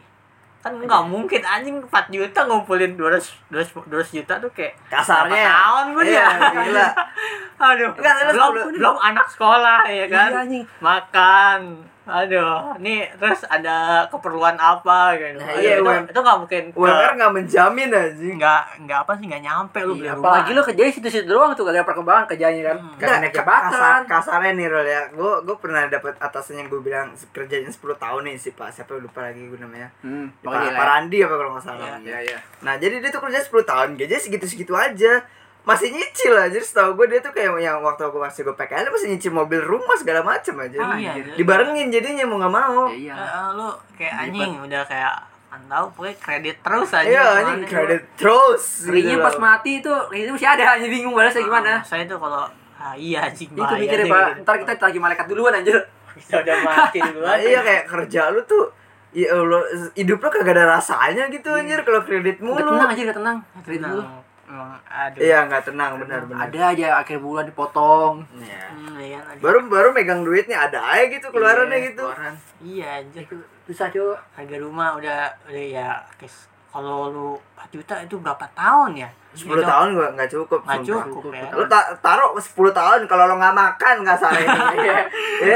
[0.57, 5.87] Kan nggak mungkin anjing 4 juta ngumpulin 200 200, 200 juta tuh kayak kasarnya tahun
[5.93, 6.49] gue iya dia.
[6.51, 6.87] gila
[7.67, 10.29] Aduh, Enggak, belum belum anak sekolah ya kan.
[10.29, 10.65] Iya, anjing.
[10.81, 11.61] Makan.
[12.09, 15.37] Aduh, nih terus ada keperluan apa gitu.
[15.37, 19.27] Nah, iya, itu, UM- itu nggak mungkin UMR nggak menjamin anjing nggak nggak apa sih
[19.27, 20.23] nggak nyampe lu beli Iya, rumah.
[20.25, 22.77] apalagi lu kerjanya situ-situ doang tuh gak ada perkembangan kerjanya kan.
[22.79, 22.95] Hmm.
[22.97, 23.67] Gak naik Nggak, jabatan.
[23.69, 27.77] kasar, kasarnya nih Rol ya gue gue pernah dapet atasan yang gue bilang kerjanya 10
[27.97, 31.51] tahun nih si pak siapa lupa lagi gue namanya Hmm, Pak, Pak Randi apa kalau
[31.53, 31.99] nggak salah Iya.
[31.99, 32.39] Iya, iya.
[32.61, 35.27] Nah jadi dia tuh kerja 10 tahun gajinya segitu-segitu aja
[35.67, 38.83] masih nyicil aja jadi setahu gue dia tuh kayak yang waktu aku masih gue PKL
[38.83, 41.35] dia masih nyicil mobil rumah segala macam aja Ah, iya, iya.
[41.35, 43.15] dibarengin jadinya mau nggak mau Ya, iya.
[43.15, 45.15] Eh, lu kayak anjing udah kayak
[45.49, 47.03] antau pokoknya kredit terus aja.
[47.03, 49.43] iya Gimana anjing kredit terus Ringnya gitu pas loh.
[49.43, 51.73] mati itu itu masih ada aja bingung balasnya gimana.
[51.73, 52.45] Ah, saya tuh kalau
[52.77, 54.43] ah, iya anjing Itu sih, Pak, gitu.
[54.43, 55.77] ntar kita lagi malaikat duluan anjir.
[56.17, 57.37] kita udah mati duluan.
[57.39, 58.71] iya kayak kerja lu tuh
[59.11, 62.61] Ya Allah, hidup lu kagak ada rasanya gitu anjir kalau kredit mulu.
[62.61, 63.39] tenang aja, udah tenang.
[63.65, 64.03] Kredit dulu.
[64.47, 65.19] Emang aduh.
[65.19, 66.47] Iya, nggak tenang benar benar.
[66.47, 68.23] Ada aja akhir bulan dipotong.
[68.33, 68.63] Iya.
[68.69, 69.21] Hmm, iya.
[69.39, 72.05] Baru baru megang duitnya ada aja gitu keluarannya Iya, gitu.
[72.05, 72.35] keluaran.
[72.59, 73.25] Iya anjir.
[73.65, 74.15] Susah, Cuk.
[74.33, 76.47] Harga rumah udah udah ya guys.
[76.67, 79.09] Kalau lu 4 juta itu berapa tahun ya?
[79.33, 80.61] 10 Itu tahun gua nggak cukup.
[80.61, 81.07] Nggak sumpah.
[81.09, 81.49] cukup ya.
[81.51, 84.61] Lu ta taruh 10 tahun kalau lo nggak makan nggak salah ini.
[84.85, 84.93] Iya.
[84.93, 85.01] Ya,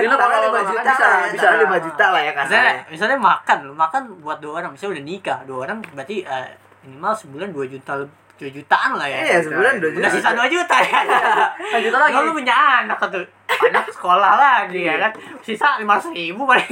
[0.01, 1.45] Mungkin lo taruh kalau 5 makan juta bisa, lah ya, bisa.
[1.45, 2.83] taruh 5 juta lah ya Misalnya, kasarnya.
[2.89, 6.49] misalnya makan, lu makan buat dua orang, misalnya udah nikah, dua orang berarti eh,
[6.81, 7.93] minimal sebulan 2 juta
[8.41, 9.19] 2 jutaan lah ya.
[9.21, 10.01] Iya, sebulan 2 juta.
[10.01, 11.01] Udah sisa 2 juta ya.
[11.77, 12.17] Lanjut juta lagi.
[12.25, 13.25] Lu punya anak tuh,
[13.69, 15.13] anak sekolah lagi ya kan.
[15.45, 16.65] Sisa 500 ribu paling.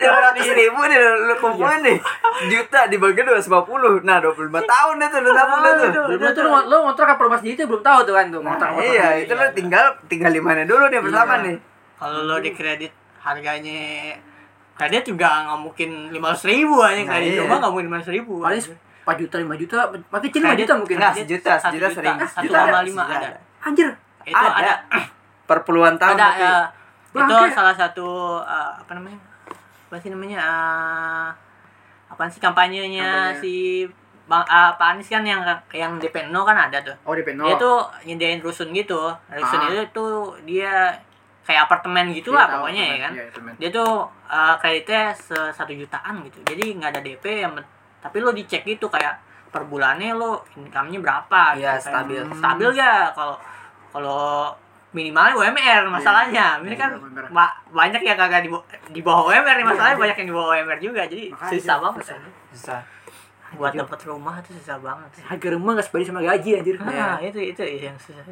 [0.00, 2.00] Lima ratus ribu nih lu, lu kumpulin nih
[2.48, 5.88] juta dibagi dua puluh nah dua puluh lima tahun deh tuh udah nabung tuh.
[6.16, 8.72] Belum tuh lu, lu ngontrak apa rumah sendiri tuh belum tahu tuh kan tuh ngontrak
[8.72, 11.44] apa iya itu lu tinggal tinggal di mana dulu nih pertama Iya.
[11.44, 11.56] nih
[12.00, 13.80] Kalau lo di kredit harganya
[14.74, 17.40] kredit juga nggak mungkin 500 ribu aja Nah, kredit iya.
[17.44, 18.32] rumah nggak mungkin 500 ribu.
[18.40, 18.62] Paling
[19.04, 19.76] 4 juta, 5 juta,
[20.08, 20.96] makin kecil 5 Kredit juta mungkin.
[20.96, 22.16] enggak, sejuta, sejuta sering.
[22.18, 23.28] Sejuta lima ada.
[23.60, 23.88] Anjir.
[24.22, 24.50] Itu Ada.
[24.56, 24.74] ada.
[25.44, 26.52] per puluhan tahun ada ya,
[27.14, 28.06] itu salah satu
[28.40, 29.20] eh, apa namanya
[29.84, 31.28] apa sih namanya uh,
[32.08, 33.38] apaan sih kampanyenya Kampanye.
[33.38, 33.54] si
[34.24, 37.44] bang ah, Pak Anies kan yang yang DP 0 kan ada tuh Oh, di Peno.
[37.44, 38.96] dia tuh nyediain rusun gitu
[39.28, 39.68] rusun Ah.
[39.68, 40.10] itu tuh
[40.42, 40.96] dia
[41.42, 43.02] kayak apartemen Iya, gitulah tahu, pokoknya ya temen.
[43.02, 43.52] kan Iya, temen.
[43.54, 43.90] dia tuh
[44.24, 45.12] uh, kreditnya
[45.52, 47.52] satu jutaan gitu jadi nggak ada DP yang
[48.04, 49.16] tapi lo dicek gitu kayak
[49.48, 51.64] per bulannya lo income-nya berapa Iya, gitu.
[51.64, 52.20] Kayak stabil.
[52.34, 53.36] stabil gak kalau
[53.88, 54.52] kalau
[54.90, 58.50] minimalnya UMR masalahnya ini kan Iya, ba- banyak yang kagak di,
[58.90, 62.02] di bawah UMR nih masalahnya banyak yang di bawah UMR juga jadi Makanya, susah banget
[62.04, 62.18] susah.
[62.52, 62.80] susah
[63.54, 66.74] buat dapet rumah tuh susah banget sih Harga rumah nggak sebanding sama gaji anjir.
[66.76, 68.22] nah itu itu yang susah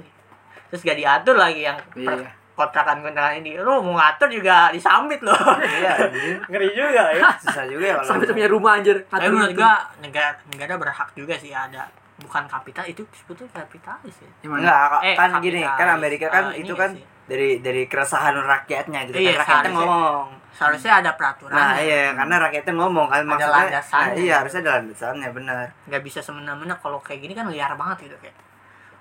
[0.69, 2.31] terus gak diatur lagi yang per- Iya.
[2.55, 5.97] Kontrakan-kontrakan ini lu mau ngatur juga disambit loh iya
[6.51, 8.97] ngeri juga ya susah juga ya Sampai punya rumah anjir.
[9.07, 9.59] tapi menurut gitu.
[9.59, 11.89] gua negara negara berhak juga sih ada
[12.19, 14.61] bukan kapital itu sebetulnya kapitalis ya Gimana?
[14.61, 15.43] Enggak, Eh, kan kapitalis.
[15.43, 17.05] gini, kan Amerika kan ini itu kan sih?
[17.23, 19.73] dari dari keresahan rakyatnya gitu Iya, kan rakyatnya seharusnya.
[19.81, 24.05] ngomong seharusnya ada peraturan nah iya karena rakyatnya ngomong kan maksudnya landasannya.
[24.05, 28.07] nah, iya harusnya ada landasannya benar nggak bisa semena-mena kalau kayak gini kan liar banget
[28.07, 28.37] gitu kayak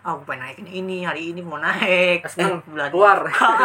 [0.01, 2.25] ah gue pengen naikin ini hari ini mau naik.
[2.25, 3.19] Seneng, bulan keluar.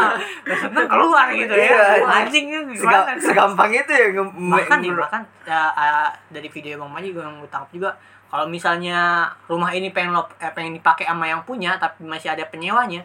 [0.62, 1.72] Seneng keluar gitu ya.
[1.72, 2.04] Iya.
[2.04, 4.06] anjing kan Sega- segampang itu ya
[4.46, 7.90] bahkan nih nge- bahkan ya, ah, dari video bang Maji gue yang tangkap juga.
[8.26, 8.98] Kalau misalnya
[9.46, 13.00] rumah ini pengen lo eh, pengen dipakai sama yang punya tapi masih ada penyewanya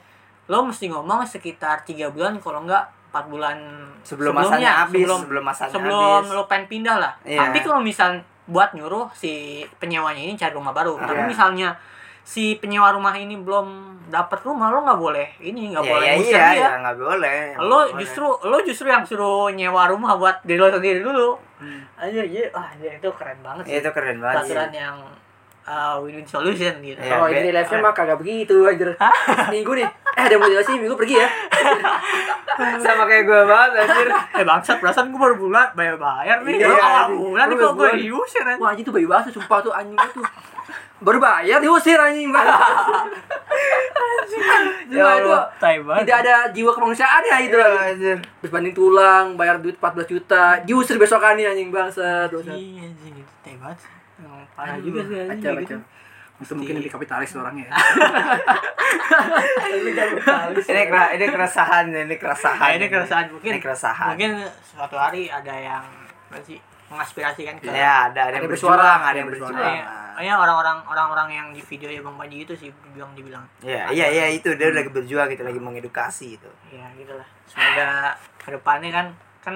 [0.45, 3.55] lo mesti ngomong sekitar tiga bulan kalau enggak empat bulan
[4.01, 6.33] sebelum sebelumnya, masanya habis sebelum sebelum masanya sebelum habis.
[6.33, 7.13] lo pengen pindah lah.
[7.21, 7.39] Iya.
[7.41, 9.31] tapi kalau misal buat nyuruh si
[9.77, 10.97] penyewanya ini cari rumah baru.
[10.97, 11.29] Tapi Iya.
[11.29, 11.69] misalnya
[12.23, 13.67] si penyewa rumah ini belum
[14.07, 17.39] dapat rumah lo nggak boleh ini nggak ya, boleh ya, iya dia ya nggak boleh
[17.55, 17.99] lo nggak boleh.
[17.99, 21.85] justru lo justru yang suruh nyewa rumah buat diri lo sendiri dulu Hmm.
[21.95, 24.49] aja aja ah anjir, itu keren banget Ya, itu keren banget sih.
[24.49, 24.97] peraturan yang
[25.63, 28.89] uh, win-win solution gitu Kalau be- ini live-nya mah kagak begitu anjir.
[29.47, 29.85] Minggu nih.
[30.11, 31.29] Eh ada motivasi minggu pergi ya.
[32.81, 34.07] sama kayak gue banget anjir
[34.37, 37.71] eh bangsat perasaan gue baru bulan bayar bayar nih Iya, Baru awal bulan nih kok
[37.75, 40.25] gue diusir kan Wah anjing tuh bayi bahasa sumpah tuh anjing tuh.
[41.01, 42.29] Baru bayar diusir anjing.
[42.35, 42.45] Bang.
[44.87, 45.29] Ya Cuma itu
[45.83, 46.01] banget.
[46.03, 47.57] Tidak ada jiwa kemanusiaannya itu.
[47.57, 52.29] Iya, anjir Berbanding tulang, bayar duit 14 juta, diusir besokannya anjing bangsat.
[52.47, 53.13] iya anjing.
[53.17, 53.79] Itu tai banget
[54.51, 55.75] parah juga sih anjing Kacau, kayak gitu.
[55.75, 56.41] kacau.
[56.41, 57.67] Itu mungkin lebih kapitalis orangnya.
[59.91, 60.07] Ya.
[60.51, 62.59] ini kera- ini keresahan ini keresahan.
[62.59, 63.25] Nah, ini keresahan.
[63.31, 64.09] Mungkin ini keresahan.
[64.13, 65.83] mungkin suatu hari ada yang
[66.27, 66.59] apa sih
[66.91, 69.55] mengaspirasikan ke ya ada ada yang Ada bersuara, ada yang bersuara.
[69.63, 73.89] Iya, Kayaknya orang-orang orang-orang yang di video ya Bang Panji itu sih dibilang dibilang Iya,
[73.95, 76.51] iya, iya itu dia lagi berjuang gitu, lagi mengedukasi itu.
[76.67, 79.07] ya gitulah semoga ke depannya kan
[79.41, 79.55] kan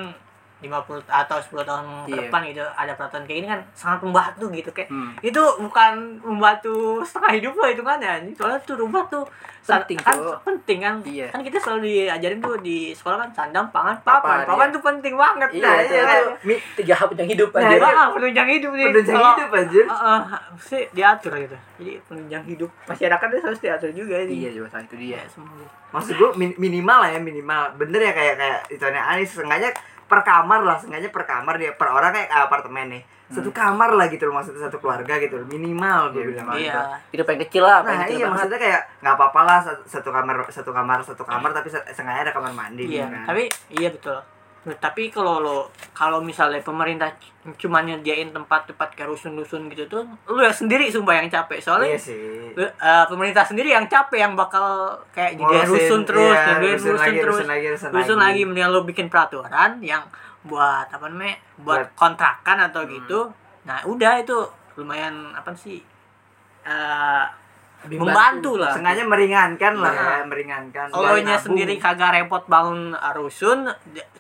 [0.65, 0.73] 50
[1.06, 2.17] atau 10 tahun ke Iya.
[2.23, 5.12] depan gitu ada peraturan kayak gini kan sangat membantu gitu kayak Hmm.
[5.19, 9.25] itu bukan membantu setengah hidup lo itu kan ya soalnya tuh rumah tuh
[9.65, 10.38] Penting, kan Cok.
[10.45, 11.25] penting kan Iya.
[11.28, 14.75] kan kita selalu diajarin tuh di sekolah kan sandang pangan papan Papan, papan iya.
[14.78, 17.73] tuh penting banget Iya, nah, itu, iya, itu mi- tiga hal penting hidup Nah, aja.
[17.75, 18.86] iya, penunjang hidup nih.
[18.86, 19.86] Penunjang Kalau- hidup anjir.
[19.88, 20.19] Heeh,
[20.54, 21.58] mesti diatur gitu.
[21.75, 24.34] Jadi penunjang hidup masyarakatnya harus diatur juga ini.
[24.38, 25.17] Iya, juga itu dia.
[25.17, 25.65] Ya, semoga.
[25.89, 27.62] Maksud gue min- minimal lah ya minimal.
[27.75, 29.73] Bener ya kayak kayak itu Anis sengaja
[30.06, 33.04] per kamar lah, sengaja per kamar dia per orang kayak apartemen nih.
[33.26, 35.48] Satu kamar lah gitu loh maksudnya satu keluarga gitu loh.
[35.48, 36.48] Minimal gue Iya, bilang.
[36.48, 36.62] minimal.
[36.62, 36.82] Iya.
[37.10, 38.30] Hidup yang kecil lah, Nah kecil iya banget.
[38.32, 42.22] maksudnya kayak nggak apa-apa lah satu, satu kamar satu kamar satu kamar tapi se- sengaja
[42.22, 43.26] ada kamar mandi Iya, gitu kan.
[43.26, 44.20] tapi iya betul.
[44.65, 45.58] Nah, tapi kalau lo
[45.93, 47.13] kalau misalnya pemerintah
[47.56, 51.62] cuma nyediain tempat-tempat kayak rusun-rusun gitu tuh, lu ya sendiri sumpah yang capek.
[51.62, 52.49] Soalnya iya sih.
[52.51, 56.97] lu- eh, pemerintah sendiri yang capek yang bakal kayak nyediain rusun terus, iya, rusun rusun,
[56.97, 58.32] lagi, terus, rusun lagi, rusun rusun lagi.
[58.34, 58.41] lagi.
[58.43, 60.01] Mendingan lo bikin peraturan yang
[60.41, 62.91] buat apa namanya, buat Buat- kontrakan atau Hmm.
[62.91, 63.19] gitu.
[63.63, 64.38] Nah udah itu
[64.75, 65.78] lumayan apa sih?
[66.65, 67.45] Lebih
[67.88, 68.71] membantu lah.
[68.71, 70.10] Sengaja meringankan lah Iya.
[70.12, 70.88] ya, meringankan.
[70.88, 73.69] Kalau nya sendiri kagak repot bangun rusun,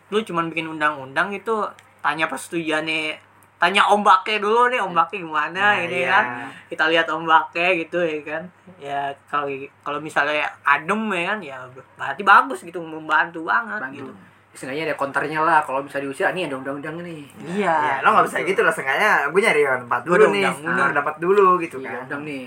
[0.07, 1.65] lu cuman bikin undang-undang itu
[1.99, 3.17] tanya persetujuannya,
[3.55, 6.11] tanya ombaknya dulu nih ombaknya gimana Nah, ini iya.
[6.11, 6.25] kan.
[6.67, 8.43] Kita lihat ombaknya gitu ya kan.
[8.77, 9.47] Ya kalau
[9.81, 11.57] kalau misalnya adem ya kan ya
[11.95, 13.97] berarti bagus gitu membantu banget Bantu.
[13.97, 14.11] gitu.
[14.55, 17.27] Sengaja ada konternya lah kalau bisa diusir, ini ada undang-undang nih.
[17.57, 17.99] Ya, Iya.
[17.99, 20.77] lo nggak bisa gitu lah sengaja gue nyari tempat dulu nih, undang-undang.
[20.79, 22.01] nah, dapat dulu gitu Iya, kan.
[22.07, 22.45] undang nih.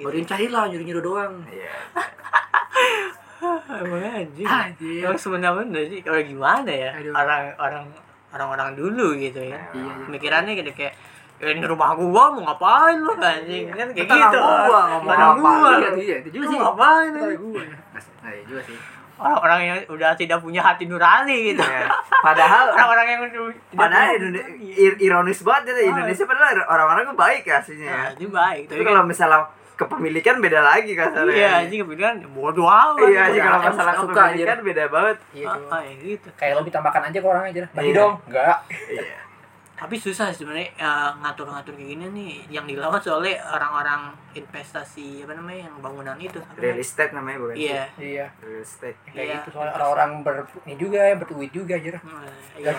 [0.00, 0.06] Gitu.
[0.08, 1.32] Baru cari lah, nyuruh-nyuruh doang.
[1.46, 1.72] Iya.
[3.80, 4.48] Emang anjing.
[5.00, 7.12] Yang sebenarnya sih kalau gimana ya Aduh.
[7.16, 7.84] orang orang
[8.30, 9.58] orang-orang dulu gitu ya.
[9.72, 9.92] Iya, iya.
[10.06, 10.94] Pemikirannya gitu kayak
[11.40, 14.38] "Ya, ini rumah gua mau ngapain lu anjing kan kayak gitu.
[14.38, 15.70] gua, ngomong apa gua.
[15.80, 16.58] Iya, iya, itu juga sih.
[16.60, 17.24] ngapain lu?
[17.56, 18.76] Nah, iya juga sih.
[19.20, 21.64] Orang-orang yang udah tidak punya hati nurani gitu.
[21.64, 21.88] Iya.
[22.20, 23.20] Padahal Orang-orang yang
[23.72, 27.96] padahal punya Indonesia ironis banget ya Indonesia padahal orang-orangnya baik ya aslinya ya.
[27.96, 28.62] Nah, itu baik.
[28.68, 29.40] Tapi kalau misalnya
[29.80, 31.32] kepemilikan beda lagi kasarnya.
[31.32, 33.00] iya anjing kemudian bodoh amat.
[33.02, 35.16] Iya, anjing kalau masalah suka, kepemilikan beda banget.
[35.32, 36.28] Iya, Ah, ah, ya gitu.
[36.34, 37.62] Kayak lo minta makan aja ke orang aja.
[37.70, 37.96] Bagi Iya.
[37.96, 38.14] dong.
[38.26, 38.56] Enggak.
[38.86, 39.16] Iya.
[39.72, 45.64] tapi susah sebenarnya eh, ngatur-ngatur kayak gini nih yang dilawan soalnya orang-orang investasi apa namanya
[45.64, 47.64] yang bangunan itu Real estate namanya bukan sih?
[47.64, 48.26] iya Iya.
[48.38, 49.00] Real estate.
[49.06, 49.34] Kayak Iya.
[49.40, 51.96] gitu soalnya orang-orang ber ini juga ya berduit juga aja.
[51.96, 52.72] Hmm, iya.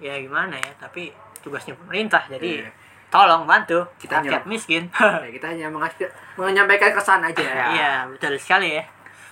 [0.00, 2.70] ya gimana ya tapi tugasnya pemerintah jadi Iya.
[3.08, 4.44] Tolong bantu Kita rakyat nyerap.
[4.44, 4.82] miskin
[5.24, 5.66] Ya, kita hanya
[6.36, 7.42] menyampaikan kesan aja.
[7.70, 8.84] iya betul sekali ya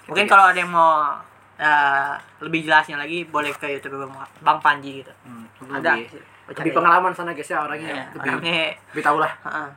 [0.05, 1.17] mungkin kalau ada yang mau
[1.55, 6.73] eh, lebih jelasnya lagi boleh ke YouTube Bang, Bang Panji gitu Hmm, ada lebih, lebih
[6.73, 8.55] pengalaman sana guys ya orangnya Iya, lebih, orangnya
[8.91, 9.33] lebih tahu lah.
[9.43, 9.69] heeh.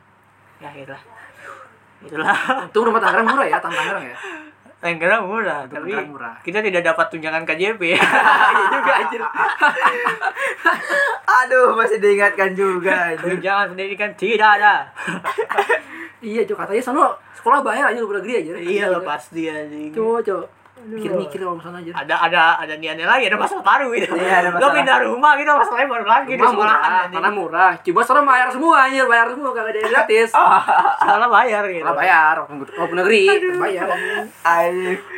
[0.58, 1.02] ya itulah
[1.98, 4.16] itulah Untung rumah Tangerang murah ya, Tangerang ya.
[4.78, 6.38] Tangerang murah tapi murah.
[6.40, 9.20] kita tidak dapat tunjangan KJP Iya juga anjir.
[11.38, 13.36] Aduh, masih diingatkan juga anjir.
[13.36, 14.86] tunjangan pendidikan tidak ada
[16.20, 18.50] iya, Jo katanya sono sekolah bayar aja lu negeri aja.
[18.56, 20.44] iya lah pasti anjing Coba, coba.
[20.86, 21.92] Mikir-mikir kalau misalnya aja.
[22.04, 24.14] Ada ada ada niatnya lagi ada masalah baru gitu.
[24.14, 24.76] Iya, ada lo masalah.
[24.76, 26.78] pindah rumah gitu masalahnya baru lagi di Rumah murah,
[27.10, 27.72] karena murah.
[27.82, 30.28] Cuma sekarang bayar semua anjir, bayar semua kagak ada yang gratis.
[31.08, 31.84] salah bayar gitu.
[31.88, 33.22] Salah bayar, walaupun negeri
[33.56, 33.86] bayar.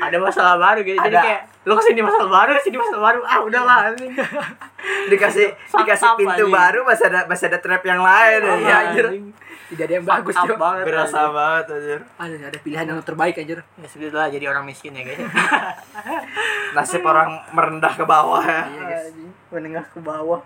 [0.00, 0.98] Ada masalah baru gitu.
[1.02, 4.12] Jadi kayak lo ke sini masalah baru ke sini masalah baru ah udahlah anjing
[5.06, 6.50] dikasih dikasih pintu anjing.
[6.50, 9.06] baru masih ada masih ada trap yang lain Iya, ya anjir.
[9.70, 10.58] Tidak ada yang bagus, up Cok.
[10.58, 11.36] banget berasa anjing.
[11.36, 13.58] banget anjir Ada ada pilihan yang terbaik anjir.
[13.60, 15.20] ya sudah jadi orang miskin ya guys
[16.74, 19.04] nasib orang merendah ke bawah ya Iya, guys.
[19.50, 20.40] Menengah ke bawah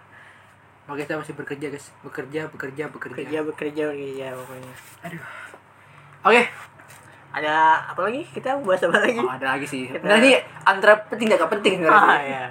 [0.85, 1.87] Makanya kita masih bekerja, guys.
[2.05, 3.16] Bekerja, bekerja, bekerja.
[3.16, 4.72] kerja bekerja bekerja pokoknya
[6.24, 6.42] Oke.
[7.35, 9.85] Ada apa lagi kita bahas apa lagi Oh, ada lagi sih.
[9.85, 12.23] Kita- Nah, ini antara penting dan gak penting ah sebenarnya.
[12.25, 12.47] ya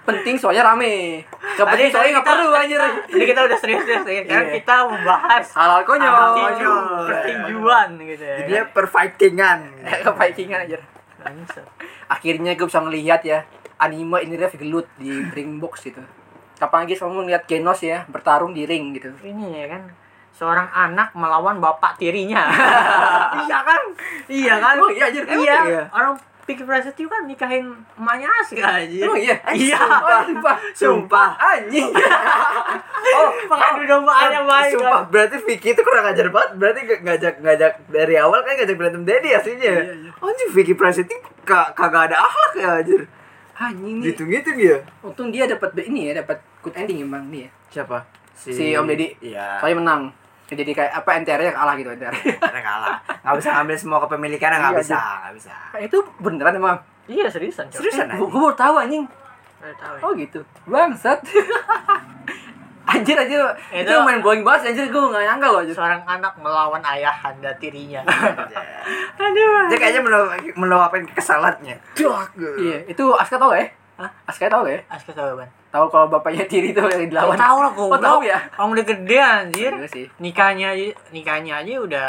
[0.00, 1.20] Penting soalnya rame.
[1.54, 2.80] Gak penting soalnya gak kita- perlu anjir.
[3.10, 4.20] Ini kita udah serius-serius ya.
[4.24, 4.56] Sekarang Iya.
[4.56, 6.32] kita membahas Halal konyol.
[6.34, 6.72] tinju,
[7.04, 8.36] pertinjuan gitu ya.
[8.42, 9.58] dia perfightingan
[10.64, 10.80] anjir.
[11.18, 11.66] Bangsat.
[12.08, 13.44] Akhirnya gue bisa ngelihat ya
[13.76, 16.00] anime ini ref gelut di ring box gitu.
[16.56, 19.12] Kapan lagi kamu ngeliat Genos ya bertarung di ring gitu.
[19.20, 19.82] Ini ya kan
[20.38, 22.46] seorang anak melawan bapak tirinya.
[23.42, 23.82] iya kan?
[24.24, 24.74] Iya kan?
[24.78, 25.56] Emang iya, Iya.
[25.66, 25.82] iya?
[25.90, 26.14] Orang
[26.46, 28.96] Pikir Prasetyo kan nikahin emaknya Aska aja.
[29.04, 29.36] Emang iya?
[29.50, 29.76] Iya.
[29.76, 30.56] Oh, sumpah.
[30.72, 31.28] Sumpah.
[31.36, 31.90] Anjing.
[33.18, 35.10] oh Pengadu dombanya baik Sumpah, kan.
[35.10, 36.50] berarti Vicky itu kurang ajar banget.
[36.56, 39.60] Berarti ngajak ngajak dari awal kan ngajak berantem Daddy aslinya.
[39.60, 40.10] Iya, iya.
[40.16, 43.00] Anjing Vicky Prasetyo ka- kagak ada akhlak ya anjir.
[43.52, 44.04] Anjing nih.
[44.08, 44.76] Gitu-gitu dia.
[45.02, 47.50] Untung dia dapat ini ya, dapat good ending emang ya.
[47.68, 48.06] Siapa?
[48.32, 49.20] Si Om Deddy.
[49.20, 49.60] Iya.
[49.60, 50.02] Soalnya menang.
[50.48, 52.14] Jadi kayak apa NTR nya kalah gitu NTR.
[52.40, 52.96] Karena kalah.
[53.20, 55.52] Nggak bisa ngambil semua kepemilikan nggak Iya, bisa, nggak bisa.
[55.78, 56.76] itu beneran emang.
[57.04, 57.68] Iya seriusan.
[57.68, 57.78] Cok.
[57.78, 59.04] Seriusan Gue baru tahu anjing.
[59.58, 60.00] Nggak tahu ya.
[60.02, 60.40] Oh gitu.
[60.64, 61.18] Bangsat.
[62.88, 63.40] anjir anjir.
[63.70, 65.76] Itu, Itu- main blowing banget anjir gue gak nyangka loh anjir.
[65.76, 68.00] Seorang anak melawan ayahanda tirinya.
[69.68, 71.76] Dia kayaknya melu- meluapin kesalatnya.
[72.56, 73.68] Iya, itu Aska tau gak ya?
[74.00, 74.10] Hah?
[74.24, 74.80] Aska tau gak ya?
[74.88, 75.48] Aska tahu ban.
[75.68, 77.36] Tahu kalau bapaknya tiri itu yang dilawan.
[77.36, 78.00] Tahu lah Oh, goblok.
[78.00, 78.38] tahu ya?
[78.54, 79.72] Orang udah gede anjir.
[79.74, 80.06] Iya sih.
[80.16, 82.08] Nikahnya aja nikahnya aja udah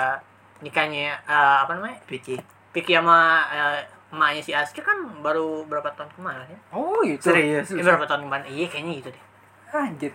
[0.60, 2.00] nikahnya eh, apa namanya?
[2.06, 2.39] Vicky.
[2.69, 3.19] Piki sama
[3.50, 6.60] eh, emaknya si Aska kan baru berapa tahun kemarin ya?
[6.72, 7.30] Oh gitu.
[7.30, 7.67] Serius.
[7.69, 8.45] Eh, berapa tahun kemarin?
[8.48, 9.24] Iya kayaknya gitu deh.
[9.69, 10.13] Anjir.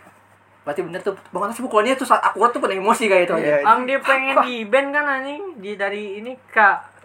[0.65, 1.13] Berarti bener tuh.
[1.29, 3.61] Bang Atas pukulannya tuh saat akurat tuh penuh emosi kayak itu Iya.
[3.61, 3.69] aja.
[3.69, 6.57] Ang dia pengen di band kan anjing di dari ini K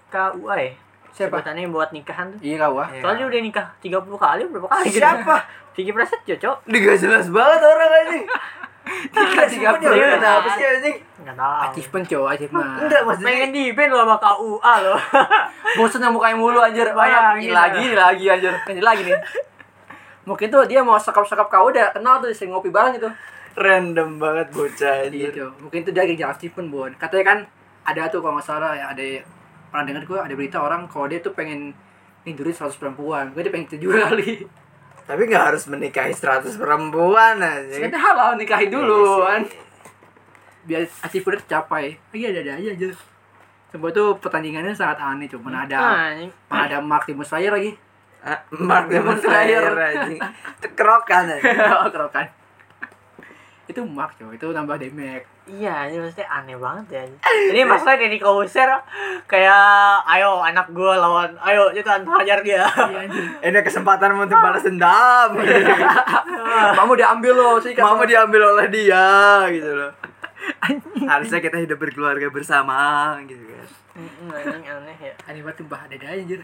[0.07, 0.71] KUA ya.
[1.11, 1.43] Siapa?
[1.43, 2.39] Sebutannya buat nikahan tuh.
[2.39, 2.87] Iya kau ah.
[2.87, 3.03] Iya.
[3.03, 5.03] Soalnya udah nikah 30 kali berapa kali gitu.
[5.03, 5.35] Siapa?
[5.79, 6.57] Vicky Prasetyo, Cok.
[6.67, 8.25] Dia jelas banget orang anjing.
[9.09, 10.17] Tiga tiga Iya.
[10.17, 10.97] kenapa sih anjing?
[11.21, 11.55] Enggak tahu.
[11.63, 12.67] Achievement cowok achievement.
[12.83, 13.27] Enggak maksudnya.
[13.29, 14.95] Pengen di band lo sama KUA lo.
[15.77, 16.87] Bosen yang mukanya mulu anjir.
[16.91, 18.53] Bayangin Ini lagi, ini lagi anjir.
[18.65, 19.15] Ini lagi nih.
[20.25, 23.07] Mungkin tuh dia mau sekap-sekap kau udah kenal tuh sering ngopi bareng gitu.
[23.55, 25.31] Random banget bocah anjir.
[25.31, 25.47] Gitu.
[25.59, 26.91] Mungkin tuh dia lagi jalan achievement, Bon.
[26.91, 27.39] Katanya kan
[27.85, 29.03] ada tuh kalau nggak salah ya ada
[29.69, 31.71] pernah dengar gue ada berita orang kalau dia tuh pengen
[32.25, 33.31] nindurin 100 perempuan.
[33.31, 34.43] Gue dia pengen itu juga kali.
[35.09, 37.89] Tapi nggak harus menikahi 100 perempuan anjing.
[37.89, 39.41] Kita halal nikahin dulu Iya kan.
[39.41, 39.59] sih.
[40.69, 41.97] Biar achievement tercapai.
[42.13, 42.87] Iya ada-ada aja aja.
[43.73, 45.77] Sebuah tuh pertandingannya sangat aneh cuman ada
[46.45, 47.73] mana ada Mark Timus Slayer lagi.
[48.21, 49.65] Ah, Mark Demon Demon Slayer.
[49.65, 50.19] Slayer anjing.
[50.61, 51.57] Itu kerokan anjing.
[51.97, 52.25] Kerokan.
[53.69, 55.29] Itu Mark coy, itu nambah damage.
[55.45, 57.03] Iya, ini maksudnya aneh banget ya.
[57.53, 58.69] Ini maksudnya Deddy Kobuser
[59.29, 62.65] kayak ayo anak gua lawan, ayo kita hajar dia.
[62.65, 63.05] Iya.
[63.45, 65.37] Ini kesempatan untuk balas dendam.
[66.81, 69.93] Kamu diambil loh sih Mama diambil oleh dia gitu loh.
[71.11, 73.69] Harusnya kita hidup berkeluarga bersama gitu kan.
[74.33, 75.13] Anjing aneh ya.
[75.29, 76.41] aneh banget tuh bah ada aja anjir.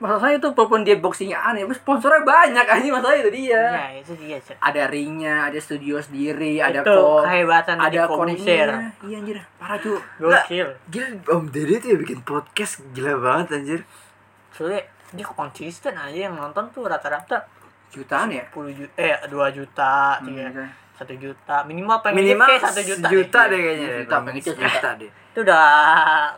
[0.00, 3.64] Masalahnya tuh walaupun dia boxingnya aneh, tapi sponsornya banyak anjing masalahnya itu dia.
[3.68, 4.56] Iya, itu dia, Cek.
[4.56, 8.96] Ada ringnya, ada studio sendiri, ada Itu kok, kehebatan ada konnya.
[9.04, 10.00] Iya anjir, parah cuy.
[10.16, 10.68] Gokil.
[10.88, 13.80] Gila Om Deddy tuh ya bikin podcast gila banget anjir.
[14.56, 17.44] Soalnya dia konsisten aja yang nonton tuh rata-rata
[17.90, 18.46] Jutaan ya?
[18.54, 23.08] 10 juta eh 2 juta, Hmm, 3 1 juta, minimal pengen Minimal 1 juta.
[23.08, 23.48] sejuta deh.
[23.48, 23.88] deh kayaknya.
[23.90, 24.60] Sejuta, pengen sejuta.
[24.60, 25.10] Sejuta deh.
[25.30, 25.64] Itu udah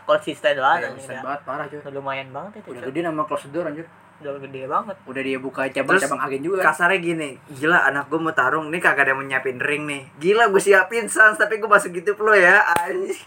[0.05, 1.23] konsisten banget Iya, besar udah.
[1.25, 1.81] banget parah cuy.
[1.91, 2.69] Lumayan banget itu.
[2.71, 3.87] Udah gede nama close door anjir.
[4.19, 4.97] Udah gede banget.
[5.03, 6.63] Udah dia buka cabang-cabang agen juga.
[6.63, 10.03] Kasarnya gini, gila anak gue mau tarung nih kagak ada yang nyiapin ring nih.
[10.17, 12.63] Gila gue siapin sans tapi gue masuk gitu lo ya.
[12.79, 13.19] Anjing.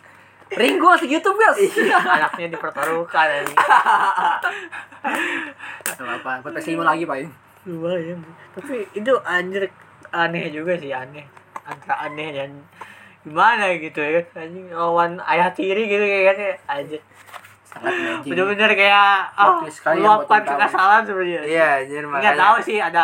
[0.46, 1.58] Ring gua masih YouTube guys.
[1.90, 3.50] Anaknya dipertaruhkan.
[5.84, 7.18] Gak apa-apa, buat PS5 lagi Pak.
[7.66, 8.22] lumayan
[8.54, 9.66] tapi itu anjir
[10.18, 11.26] aneh juga sih aneh
[11.62, 12.52] antara aneh dan
[13.22, 16.62] gimana gitu ya kan anjing lawan ayah tiri gitu kayak
[17.66, 18.24] Sangat magic.
[18.26, 22.40] bener-bener kayak buat meluapkan kekesalan sebenarnya Iya anjir nggak makanya.
[22.40, 23.04] tahu sih ada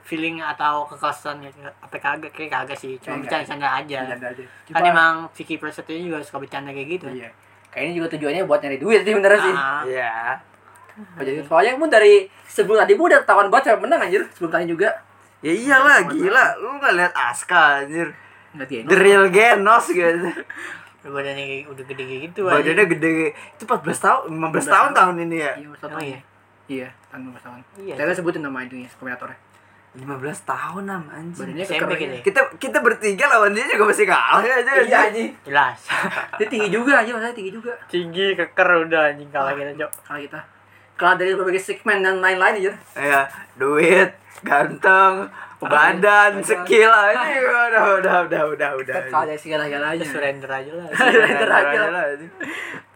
[0.00, 1.44] feeling atau kekerasan
[1.76, 4.44] apa kagak kayak kagak sih cuma Kayak bercanda-canda aja aja.
[4.70, 7.28] kan emang Vicky Prasetyo juga suka bercanda kayak gitu Iya.
[7.68, 9.52] Kayaknya juga tujuannya buat nyari duit sih bener sih.
[9.52, 10.40] Ah, Iya.
[11.14, 14.50] Oh, jadi soalnya pun dari sebelum tadi pun udah ketahuan banget siapa menang anjir sebelum
[14.50, 14.88] tadi juga
[15.38, 18.10] Ya iyalah gila, lu nggak lihat Aska anjir.
[18.58, 20.28] The real Genos gitu.
[21.08, 23.32] badannya udah gede gitu Badannya gede.
[23.54, 25.52] Itu 14 tahun, 15 tahun tahun ini ya.
[25.54, 26.18] iya masa Oh, iya.
[26.66, 27.94] iya tahun masa tahun Iya.
[27.96, 29.38] saya sebutin nama itu ya kombinatornya
[29.96, 30.04] 15
[30.44, 31.38] tahun nam anjing.
[31.48, 32.20] badannya SMP gitu ya?
[32.20, 34.72] Kita kita bertiga lawan dia juga masih kalah ya aja.
[34.76, 35.78] iya anjing jelas
[36.36, 40.20] dia tinggi juga aja maksudnya tinggi juga tinggi keker udah anjing kalah kita cok kalau
[40.20, 40.40] kita
[40.98, 43.20] kalau dari berbagai segmen dan lain-lain aja Ya,
[43.54, 44.10] duit,
[44.42, 45.30] ganteng,
[45.62, 48.96] badan, skill aja udah udah udah udah udah.
[49.08, 50.04] kalau dari segala-galanya.
[50.12, 50.86] Surrender aja lah.
[50.90, 52.04] Surrender aja lah.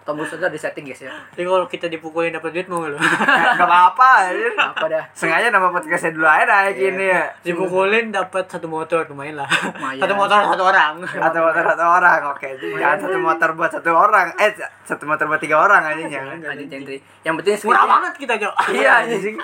[0.02, 1.14] Saja di setting guys ya.
[1.30, 2.98] Tapi kalau kita dipukulin dapat duit mau lu?
[3.58, 5.04] Gak apa-apa apa dah.
[5.14, 6.90] Sengaja nama podcastnya dulu aja naik Iya.
[6.90, 7.24] ini ya.
[7.46, 9.48] dipukulin dapat satu motor lumayan lah.
[9.48, 10.02] Lumayan.
[10.02, 10.92] satu motor satu orang.
[11.06, 12.48] Satu motor satu orang, oke.
[12.58, 14.26] Jangan satu motor buat satu orang.
[14.42, 14.50] Eh,
[14.82, 16.36] satu motor buat tiga orang aja jangan.
[16.42, 19.36] anjing centri yang penting murah banget kita cok iya anjing.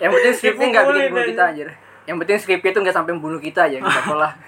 [0.00, 1.68] Yang penting skripnya nggak bikin bunuh kita anjir.
[2.08, 4.32] Yang penting skripnya tuh nggak sampai membunuh kita aja nggak apa lah.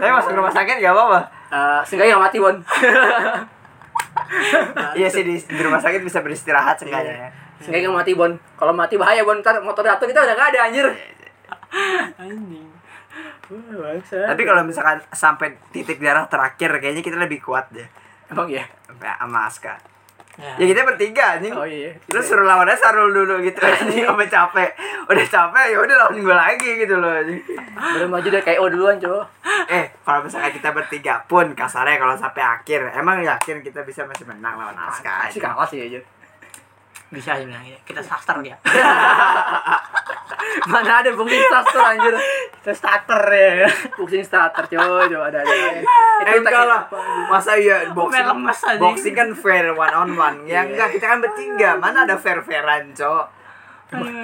[0.00, 1.20] Tapi masuk rumah sakit gak apa-apa.
[1.50, 2.56] Eh, seenggaknya nggak mati bon?
[4.94, 7.28] Iya sih di, di rumah sakit bisa beristirahat seenggaknya ya.
[7.58, 8.32] seenggaknya nggak mati bon.
[8.54, 9.42] Kalau mati bahaya bon.
[9.42, 10.86] Ntar motor jatuh kita udah nggak ada anjir.
[12.18, 12.68] Anjing.
[14.30, 17.86] Tapi kalau misalkan sampai titik darah terakhir kayaknya kita lebih kuat deh.
[18.30, 19.74] emang ya Sampai sama Aska.
[20.40, 20.52] Ya.
[20.56, 21.52] Ya kita bertiga anjing.
[21.52, 24.70] oh iya Terus suruh lawannya Sarul dulu gitu anjing sampai capek.
[25.04, 27.40] Udah capek ya udah lawan gue lagi gitu loh anjing.
[27.76, 29.28] baru maju deh kayak oh duluan coba
[29.70, 34.26] Eh, kalau misalkan kita bertiga pun kasarnya kalau sampai akhir, emang yakin kita bisa masih
[34.26, 35.30] menang lawan Aska.
[35.30, 36.00] sih kalah sih aja
[37.10, 38.56] bisa sih bilang kita starter dia.
[40.66, 42.14] Mana ada booking starter anjir.
[42.60, 43.68] Kita starter ya.
[43.94, 45.54] Booking starter coba coba ada ada
[46.30, 46.82] Eh enggak lah,
[47.26, 48.78] masa iya boxing, aja.
[48.78, 50.68] boxing kan fair one on one Ya Iya.
[50.68, 53.26] enggak, kita kan bertiga, mana ada fair-fairan cok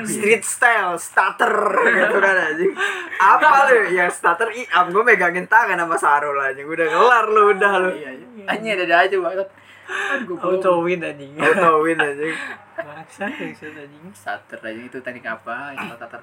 [0.06, 1.50] Street style, starter
[1.90, 2.70] gitu kan anjing.
[3.18, 6.62] Apa lu, ya starter iam, gue megangin tangan sama Sarul anjing.
[6.64, 7.90] Udah kelar lu, udah lu.
[7.90, 9.48] Iya iya anjing ada aja banget
[9.86, 11.32] aduh gue auto win anjing.
[11.38, 12.34] Auto win anjing.
[12.76, 14.04] Maksa maksa anjing?
[14.12, 16.22] Starter aja itu teknik apa itu starter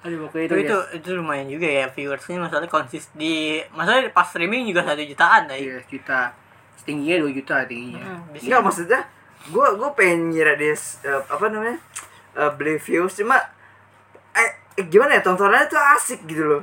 [0.00, 4.24] aduh pokoknya itu itu itu, itu lumayan juga ya viewersnya masalahnya konsis di masalahnya pas
[4.24, 6.32] streaming juga satu jutaan dah iya juta
[6.84, 8.00] tingginya dua juta tingginya.
[8.00, 8.44] Hmm, bisa.
[8.48, 9.00] Enggak maksudnya,
[9.52, 11.76] gue gue pengen ngira dia eh, apa namanya
[12.36, 13.36] eh, beli views cuma
[14.32, 16.62] eh, eh, gimana ya tontonannya tuh asik gitu loh.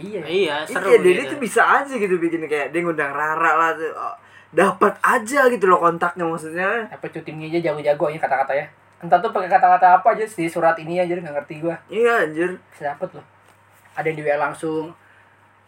[0.00, 0.20] Iya.
[0.24, 1.32] Iya Iya, seru kayak dia gitu.
[1.36, 1.38] tuh.
[1.40, 3.92] bisa aja gitu bikin kayak dia ngundang Rara lah tuh.
[3.92, 4.16] Oh,
[4.50, 6.90] dapat aja gitu loh kontaknya maksudnya.
[6.90, 8.66] apa tuh timnya aja jago-jago ya kata-kata ya.
[9.00, 11.76] Entah tuh pakai kata-kata apa aja di surat ini aja nggak ngerti gua.
[11.88, 12.58] Iya anjir.
[12.74, 13.26] bisa dapet loh
[13.96, 14.94] ada yang di WA langsung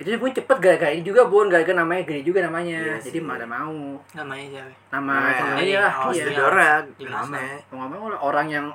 [0.01, 1.47] itu pun cepet gara-gara ini juga bun.
[1.47, 2.75] Gara-gara namanya gede juga namanya.
[2.75, 3.23] Iya jadi sih.
[3.23, 4.03] mana mau.
[4.19, 4.73] Namanya siapa?
[4.91, 6.25] Nama Namanya- channelnya Iya, oh, iya.
[6.99, 7.09] Iya.
[7.15, 7.57] Namanya.
[7.71, 8.67] mau nggak mau lah, orang yang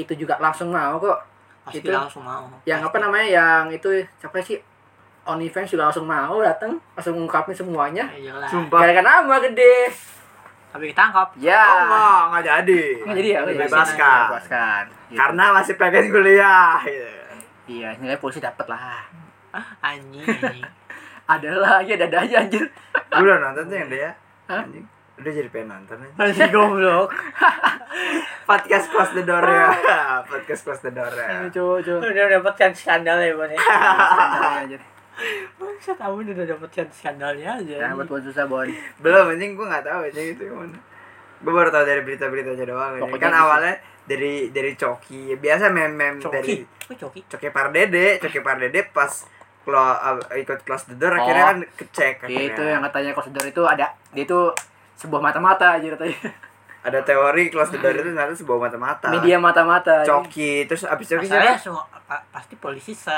[0.00, 1.20] itu juga langsung mau kok.
[1.68, 1.92] Pasti Itu.
[1.92, 2.48] langsung mau.
[2.64, 4.56] yang apa namanya yang itu siapa sih
[5.22, 8.80] OnlyFans juga langsung mau datang langsung ngungkapin semuanya ya jelas Sumpah.
[8.80, 9.90] gara-gara nama gede
[10.70, 12.82] tapi ditangkap ya Oh enggak, enggak jadi.
[13.02, 14.22] Nggak jadi ya Dibebaskan.
[14.28, 15.18] bebaskan Gitu.
[15.18, 16.78] Karena masih pengen kuliah.
[16.80, 17.10] gitu.
[17.68, 19.02] iya nilai polisi dapet lah
[19.82, 20.62] anjing anjing
[21.32, 22.62] ada lah ya ada aja anjir
[23.10, 24.10] Gue udah nonton tuh yang dia.
[24.46, 24.86] Anjing.
[25.16, 26.14] Udah jadi pengen nonton aja.
[26.22, 27.10] anjing goblok
[28.48, 29.70] Podcast close the door ya.
[30.30, 31.50] Podcast close the door ya.
[31.50, 33.58] coba coba udah dapatkan skandal ya bang ya
[34.62, 34.80] anjir
[35.56, 39.84] Bangsa tahu udah dapatkan skandalnya aja nah buat buat susah bon Belum anjing gue nggak
[39.84, 40.78] tahu aja itu gimana.
[41.40, 42.90] Gue baru tahu dari berita-beritanya doang.
[42.94, 43.02] anjing.
[43.02, 43.42] Pokoknya kan gitu.
[43.42, 45.22] awalnya dari dari Coki.
[45.34, 49.12] Biasa mem-mem dari coki kok coki Coki Pardede, Coki Pardede pas
[49.60, 51.48] klo, uh, ikut close the door akhirnya Oh.
[51.48, 52.64] kan kecek itu akhirnya.
[52.66, 54.40] yang katanya kosidor itu ada dia itu
[54.96, 56.16] sebuah mata-mata aja katanya
[56.80, 59.06] ada teori the door itu ternyata sebuah mata-mata.
[59.12, 61.28] media mata-mata Coki terus abis Coki
[62.08, 63.12] pa- pasti polisi se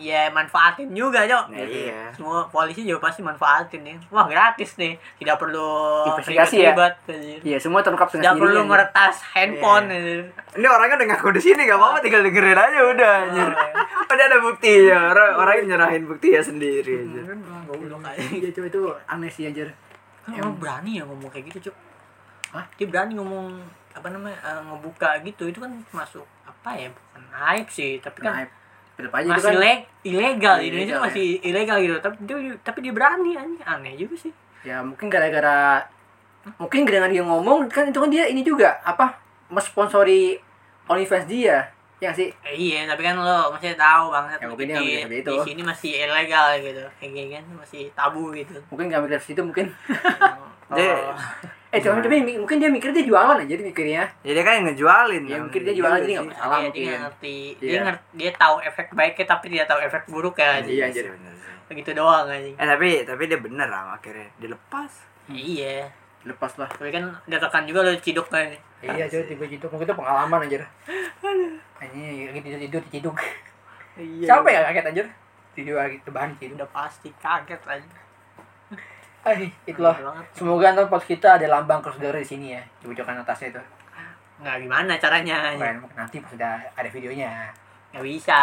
[0.00, 2.08] ya manfaatin juga cok Nah, iya.
[2.10, 5.68] semua polisi juga pasti manfaatin nih wah gratis nih tidak perlu
[6.08, 6.70] Investigasi ya?
[6.70, 7.38] ribet, anjir.
[7.42, 9.96] iya semua terungkap tidak dengan perlu sendirinya meretas handphone Iya.
[9.96, 10.20] anjir.
[10.54, 13.50] Ini orangnya udah ngaku di sini gak apa-apa tinggal dengerin aja udah anjir.
[14.08, 14.98] Udah ada bukti ya.
[15.06, 17.20] Orang orangnya nyerahin bukti ya sendiri aja.
[17.64, 19.68] goblok aja iya coba itu aneh sih anjir
[20.24, 21.76] kan orang berani ya ngomong kayak gitu cok
[22.50, 22.64] Hah?
[22.74, 23.52] dia berani ngomong
[23.92, 27.22] apa namanya eh, ngebuka gitu itu kan masuk apa ya bukan
[27.52, 28.48] aib sih tapi kan nah,
[28.98, 31.94] tetep aja itu masih kan leg ilegal Iya, Indonesia masih ilegal gitu.
[32.02, 34.32] Tapi dia tapi dia berani aneh aneh juga sih.
[34.66, 35.86] Ya mungkin gara-gara
[36.58, 39.14] mungkin dengan dia ngomong kan itu kan dia ini juga apa
[39.48, 40.34] mensponsori
[40.84, 42.28] OnlyFans dia ya nggak sih?
[42.42, 45.30] Eh, iya tapi kan lo masih tahu banget Ya, mungkin dia di, bisa itu.
[45.30, 46.82] di sini masih ilegal gitu.
[46.98, 48.54] Kayak gini kan masih tabu gitu.
[48.70, 49.70] Mungkin nggak mikir situ mungkin.
[50.68, 50.76] Oh,
[51.68, 54.08] Eh, cuma tapi mungkin dia mikir dia jualan aja dia mikirnya.
[54.22, 55.22] Ya dia kan yang ngejualin.
[55.22, 56.32] Ya, mungkin dia jualan, jadi Iya nggak sih.
[56.32, 56.48] masalah.
[56.48, 56.88] Salah Iya, dia mungkin.
[56.88, 57.80] nggak ngerti dia Iya.
[57.84, 60.86] ngerti dia tahu efek baiknya tapi dia tahu efek buruknya Iya.
[60.86, 61.12] Iya sih.
[61.68, 64.92] begitu doang anjing Eh tapi tapi dia bener lah akhirnya dilepas.
[65.28, 65.84] iya
[66.24, 66.64] Lepas lah.
[66.66, 68.48] tapi kan dia tekan juga lo ciduk kan
[68.78, 70.62] Iya, coy, tiba itu mungkin itu pengalaman anjir.
[71.76, 73.16] Anjir, lagi tidur tidur diciduk.
[73.94, 75.06] iya Siapa ya kaget anjir?
[75.52, 76.56] Tidur lagi tebahan diciduk.
[76.56, 77.88] udah pasti kaget aja
[79.20, 79.94] Eh, itulah.
[80.30, 83.62] Semoga ntar pas kita ada lambang crossdor di sini ya, di pojokan atasnya itu.
[84.38, 87.50] nggak gimana caranya Keren, nanti pas udah ada videonya.
[87.90, 88.38] nggak bisa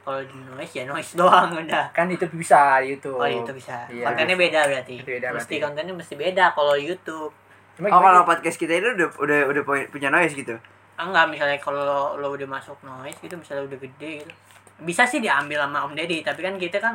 [0.00, 3.18] kalau di noise ya noise doang udah Kan itu bisa di YouTube.
[3.18, 4.06] oh itu bisa Iya.
[4.06, 5.56] kontennya beda berarti Itu beda mesti berarti.
[5.60, 7.34] kontennya mesti beda kalau YouTube
[7.74, 10.54] Cuma Oh kalau podcast kita itu udah udah udah punya- noise gitu.
[10.94, 14.32] Ah, enggak misalnya kalau lo udah masuk noise gitu misalnya udah gede gitu
[14.80, 16.94] bisa sih diambil sama Om Deddy tapi kan kita kan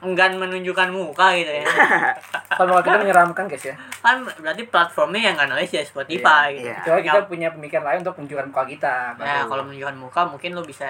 [0.00, 1.64] enggan menunjukkan muka gitu ya
[2.58, 3.74] kalau kita menyeramkan guys ya.
[3.98, 6.76] kan berarti platformnya yang nggak noise ya Spotify gitu Iya.
[6.78, 8.94] Kecuali kita Ya, punya pemikiran lain untuk menunjukkan muka kita.
[9.14, 9.48] nah baru.
[9.48, 10.86] kalau menunjukkan muka mungkin lo bisa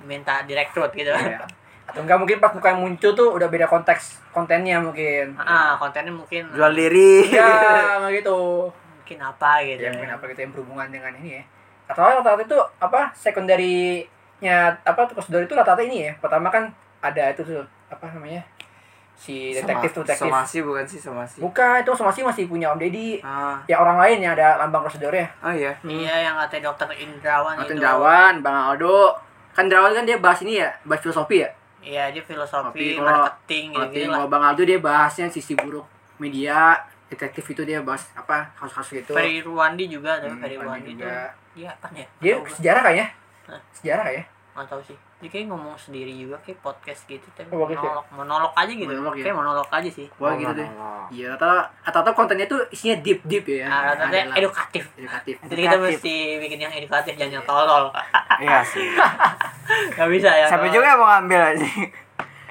[0.00, 1.44] minta direkrut gitu Iya.
[1.86, 5.36] Atau enggak mungkin pas muka yang muncul tuh udah beda konteks kontennya mungkin.
[5.36, 7.30] ah kontennya mungkin Jual diri.
[7.30, 7.46] Iya,
[8.00, 8.66] nggak gitu.
[8.96, 11.42] mungkin apa gitu Ya mungkin apa kita yang berhubungan dengan ini ya.
[11.86, 16.12] Atau rata-rata itu apa secondary-nya apa crossdor itu rata-rata ini ya.
[16.16, 18.42] Pertama kan ada itu tuh apa namanya?
[19.14, 20.28] Si detektif tuh detektif.
[20.28, 21.40] Somasi bukan sih somasi.
[21.40, 23.18] Bukan, itu somasi masih punya Om Deddy.
[23.20, 25.24] Ah, Ya orang lain yang ada lambang prosedurnya.
[25.40, 25.72] oh iya.
[25.82, 29.16] iya yang kata dokter Indrawan Martin itu Drawan, Bang Aldo.
[29.50, 31.50] Kan Drawan kan dia bahas ini ya, bahas filosofi ya.
[31.80, 35.54] iya dia filosofi Tapi kalau- marketing gitu, gitu lah kalau Bang Aldo dia bahasnya sisi
[35.54, 35.86] buruk
[36.18, 36.76] media,
[37.06, 39.12] detektif itu dia bahas apa kasus-kasus itu.
[39.12, 41.30] Ferry Ruwandi juga ada Hmm, Ferry itu juga.
[41.54, 43.06] dia apa ya Dia sejarah kayaknya.
[43.46, 43.60] Hah?
[43.72, 44.26] Sejarah kayak.
[44.52, 47.88] nggak tahu sih dia kayak ngomong sendiri juga kayak podcast gitu tapi Oh, bagus ya?
[47.88, 49.24] monolog monolog aja gitu Monolog ya?
[49.24, 50.68] kayak monolog aja sih Wah Oh, gitu deh.
[50.68, 51.08] monolog.
[51.08, 51.48] Iya, rata
[51.82, 53.64] rata kontennya tuh isinya deep deep ya.
[53.64, 55.34] nah rata-rata Adalah edukatif edukatif.
[55.42, 55.96] jadi kita Edukatif.
[55.96, 57.84] mesti bikin yang edukatif jangan yang tolol
[58.44, 58.86] Iya sih.
[59.96, 61.66] nggak bisa ya Sampai juga mau ngambil aja.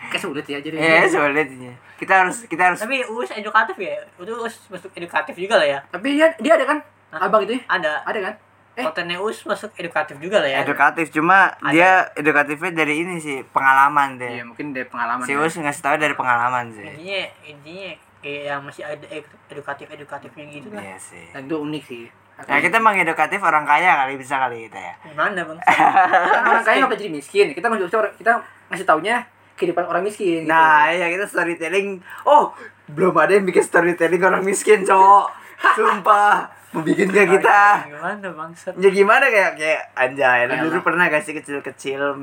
[0.05, 0.76] Kayak sulit ya jadi.
[0.76, 1.70] Iya, sulit ini.
[1.95, 5.80] Kita harus kita harus tapi us edukatif ya itu us masuk edukatif juga lah ya
[5.88, 6.78] Tapi dia dia ada kan?
[7.09, 7.26] Hah?
[7.26, 7.61] Abang itu ya?
[7.70, 8.34] ada Ada kan?
[8.76, 8.84] Eh.
[8.84, 11.71] kontennya us masuk edukatif juga lah ya edukatif cuma Ada.
[11.71, 14.51] dia edukatifnya dari ini sih pengalaman Iya, deh.
[14.51, 15.23] mungkin dari pengalaman.
[15.23, 15.39] Si ya.
[15.39, 16.84] Us ngasih tahu dari pengalaman sih.
[16.84, 19.05] intinya intinya kayak yang masih ada
[19.47, 21.26] edukatif edukatifnya gitu lah Iya sih.
[21.32, 22.03] Dan itu unik sih.
[22.36, 24.93] Nah, kita emang edukatif orang kaya kali bisa kali kita ya.
[25.07, 25.59] gimana bang
[26.51, 27.47] orang kaya nggak jadi miskin.
[27.55, 27.88] Kita ngasih
[28.19, 28.32] kita
[28.67, 29.23] ngasih taunya
[29.55, 30.43] kehidupan orang miskin.
[30.43, 30.51] Gitu.
[30.51, 32.03] Nah, iya kita storytelling.
[32.28, 32.51] Oh,
[32.91, 35.32] belum ada yang bikin storytelling orang miskin, cowok.
[35.80, 36.51] Sumpah,
[36.82, 37.59] bikin kayak kita.
[37.88, 42.17] gimana bang Ya gimana kayak kayak anjay, lu dulu pernah gak sih kecil-kecil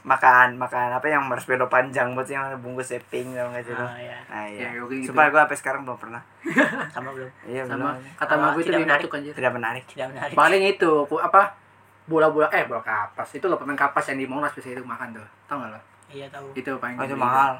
[0.00, 3.82] makan makan apa yang marshmallow panjang buat yang bungkus seping gak sih lu?
[3.82, 4.16] Ah, iya.
[4.26, 4.68] Nah, iya.
[4.70, 5.12] Ya, oke gitu.
[5.12, 6.22] Sumpah gua sampai sekarang belum pernah.
[6.94, 8.16] sama belum Iya, sama belum.
[8.16, 9.10] kata mama gue itu menarik.
[9.10, 9.32] anjir.
[9.34, 9.84] Tidak menarik.
[9.86, 11.42] tidak menarik Paling itu apa
[12.02, 15.26] bola-bola eh bola kapas itu loh permen kapas yang di Monas biasanya itu makan tuh
[15.46, 15.78] tau gak lo
[16.10, 17.22] iya tahu itu paling Oh, itu gede.
[17.22, 17.52] mahal.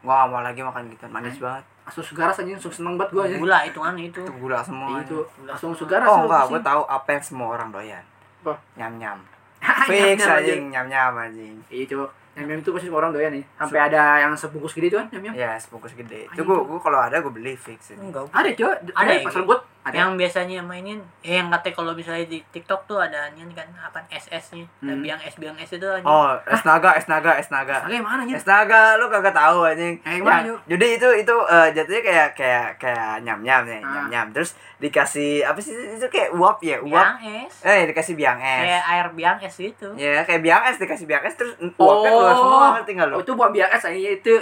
[0.00, 1.42] Gua gak mau lagi makan gitu, manis Eh?
[1.42, 1.64] banget.
[1.88, 4.88] Asus garas anjing langsung seneng banget gue aja gula itu kan itu Itu gula semua.
[4.92, 8.04] Iya, itu langsung sugaras Oh enggak, gua tahu apa yang semua orang doyan.
[8.38, 8.52] Apa?
[8.74, 9.18] Nyam-nyam.
[9.58, 10.36] Nyam-nyam Fix aja.
[10.38, 11.56] anjing, nyam-nyam anjing.
[11.68, 14.86] iya coba nyam nyam itu pasti semua orang doyan nih sampai ada yang sebungkus gede
[14.88, 16.28] tuh kan nyam nyam Ya, sebungkus gede.
[16.28, 16.64] Itu gua, tuh.
[16.68, 17.90] gua kalau ada gua beli fix.
[17.90, 17.98] ini.
[18.04, 19.48] enggak ada coba Ada ya, pasar gitu?
[19.48, 23.50] buat ada yang biasanya mainin eh, yang katanya kalau misalnya di TikTok tuh ada ini
[23.50, 25.00] kan apa SS nya Hmm.
[25.00, 27.80] biang S biang S itu aja Oh, es naga, es naga, es naga.
[27.80, 29.96] Harganya mana anjir Es naga, lu kagak tahu anjing.
[29.98, 33.90] Yang mana, Ya, jadi itu itu eh, jatuhnya kayak kayak kayak nyam-nyam nih, Ah.
[33.90, 34.26] nyam-nyam.
[34.30, 37.26] Terus dikasih apa sih itu kayak uap ya, biang uap.
[37.42, 38.84] es Eh, dikasih biang kayak es.
[38.86, 42.66] air biang es gitu Ya, kayak biang es dikasih biang es terus uapnya keluar semua
[42.74, 43.14] ngerti enggak lu?
[43.14, 44.34] oh itu buat biar es aja itu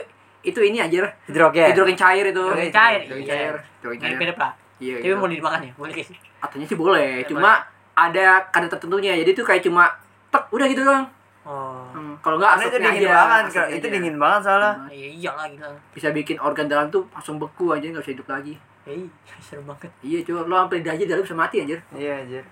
[0.42, 1.66] itu ini anjir Hidrogen.
[1.68, 3.32] hidrogen cair itu Hidrogen cair hidrogen iya.
[3.32, 5.16] cair hidrogen cair mirip-mirip lah iya tapi gitu.
[5.16, 7.52] mau dimakan ya boleh guys Katanya sih boleh, Ya, cuma
[7.92, 9.16] ada kadar tertentunya.
[9.16, 9.88] Jadi itu kayak cuma
[10.28, 11.08] tek udah gitu doang.
[11.42, 13.94] oh Hmm, kalau enggak itu asapnya dingin aja, banget, asapnya itu aja.
[13.96, 14.72] dingin banget soalnya.
[14.74, 18.28] Hmm, iya iyalah gitu Bisa bikin organ dalam tuh langsung beku aja nggak bisa hidup
[18.28, 18.54] lagi.
[18.82, 19.02] Hei,
[19.42, 21.78] seru banget Iya coba lo sampai lidah aja dalam bisa mati anjir.
[21.90, 22.44] Iya, anjir.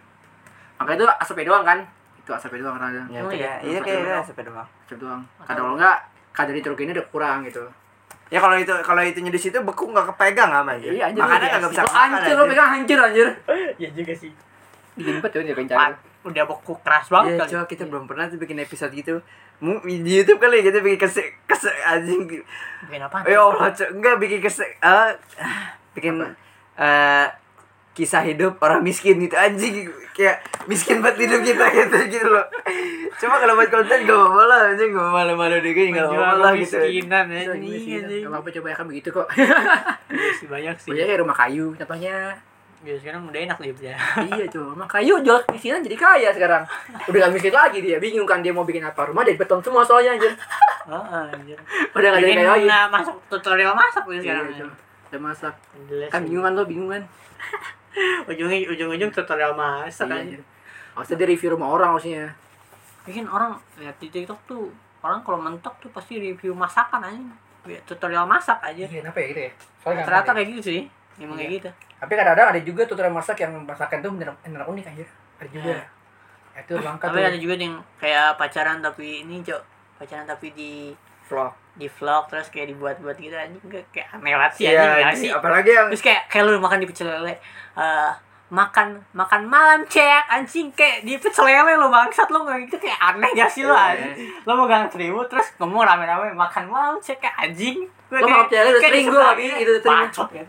[0.74, 1.78] Makanya itu asapnya doang kan.
[2.16, 3.28] Itu asapnya doang karena Ya, Oh, iya.
[3.28, 4.22] kayak iya kayak doang.
[4.24, 4.68] asap doang.
[4.80, 5.22] asap doang.
[5.40, 5.96] Kadang kalau enggak
[6.32, 7.62] kadar nitrogennya udah kurang gitu.
[8.34, 10.90] Ya kalau itu kalau itunya di situ beku nggak kepegang sama aja.
[10.90, 11.22] Iya anjir.
[11.22, 11.94] Makanya kagak bisa makan.
[11.94, 12.50] Hancur lo anjir.
[12.50, 13.28] pegang hancur anjir.
[13.78, 14.32] iya juga sih
[14.94, 15.94] banget tuh dia Pak, cair.
[16.24, 19.14] udah beku keras banget Iya, kali coba kita belum pernah tuh bikin episode gitu.
[19.58, 22.26] Mu di YouTube kali gitu bikin kesek kesek anjing.
[22.86, 25.10] bikin apa Ya Allah, enggak bikin kesek eh
[25.94, 26.22] bikin
[26.74, 27.26] eh
[27.94, 29.86] kisah hidup orang miskin gitu anjing.
[30.14, 32.46] Kayak miskin banget hidup kita gitu gitu loh.
[33.18, 34.90] Cuma kalau buat konten gak apa-apa lah anjing.
[34.90, 36.78] Gak malu-malu deh gak apa-apa lah gitu.
[36.78, 37.42] kemiskinan ya.
[37.46, 39.26] Gak apa-apa coba ya kan begitu kok.
[40.14, 40.90] Iya sih banyak sih.
[40.94, 42.34] Banyak kayak rumah kayu contohnya.
[42.84, 43.96] Ya sekarang udah enak dia ya.
[44.28, 46.62] iya cuy makanya yuk jual misinan jadi kaya sekarang.
[47.08, 47.96] Udah gak miskin lagi dia.
[47.96, 50.34] Bingung kan dia mau bikin apa rumah dari beton semua soalnya anjir
[50.84, 51.58] Heeh, anjir.
[51.96, 52.68] udah gak jadi kaya lagi.
[52.92, 54.44] masuk tutorial masak iya, sekarang.
[54.52, 54.68] cuy.
[55.08, 55.54] udah masak.
[56.12, 57.02] Kan bingung kan lo bingung kan
[58.24, 60.22] ujungnya ujung-ujung tutorial masak Iya, aja.
[60.22, 60.40] anjir.
[60.94, 62.30] Harusnya dia review rumah orang harusnya
[63.04, 67.20] Bikin orang lihat di TikTok tuh orang kalau mentok tuh pasti review masakan aja.
[67.64, 68.84] Ya, tutorial masak aja.
[68.84, 69.52] Iya, kenapa ya gitu ya?
[69.78, 70.80] Soalnya Ternyata gampang kayak gitu sih.
[71.16, 71.38] Emang Iya.
[71.38, 71.68] kayak gitu.
[71.68, 71.74] ya.
[71.94, 75.04] Tapi kadang-kadang ada juga tutorial masak yang masakan tuh bener, bener unik aja.
[75.38, 75.64] Ada juga.
[75.66, 75.82] Iya.
[76.54, 77.28] Ya, itu langka Tapi tuh.
[77.28, 79.62] ada juga yang kayak pacaran tapi ini, Cok.
[79.96, 80.72] Pacaran tapi di
[81.24, 85.02] vlog di vlog terus kayak dibuat-buat gitu anjing kayak kayak aneh banget sih Iya, anjing
[85.02, 85.30] ya sih.
[85.32, 87.34] apalagi yang Terus kayak kayak lu makan di pecel lele
[87.74, 88.10] eh,
[88.46, 93.00] makan makan malam cek anjing kayak di pecel lele lo bangsat lo nggak gitu kayak
[93.00, 93.90] aneh gak sih lo Iya.
[94.06, 98.62] anjing lo mau gang seribu terus ngomong rame-rame makan malam cek kayak anjing Lo pecel
[98.62, 99.60] lele udah sering sebelah lagi, gitu.
[99.64, 100.00] itu sering.
[100.04, 100.46] Bacot, kan.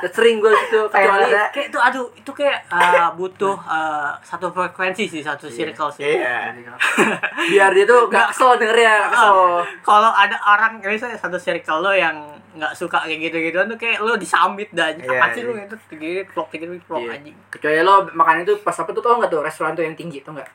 [0.00, 5.04] Udah sering gue itu kecuali kayak itu aduh itu kayak eh, butuh eh, satu frekuensi
[5.04, 6.56] sih satu circle sih iya
[7.52, 9.60] biar dia tuh gak kesel dengernya, kesel.
[9.84, 12.16] kalau ada orang kayak misalnya satu circle lo yang
[12.50, 15.06] nggak suka kayak gitu gituan tuh kayak lo disambit dah anjing.
[15.06, 15.52] Iya, apa sih iya.
[15.52, 17.10] lo itu tigit vlog tigit vlog Iya.
[17.14, 20.24] anjing Kecuali lo makan itu pas apa tuh tau gak tuh restoran tuh yang tinggi
[20.26, 20.48] tuh gak?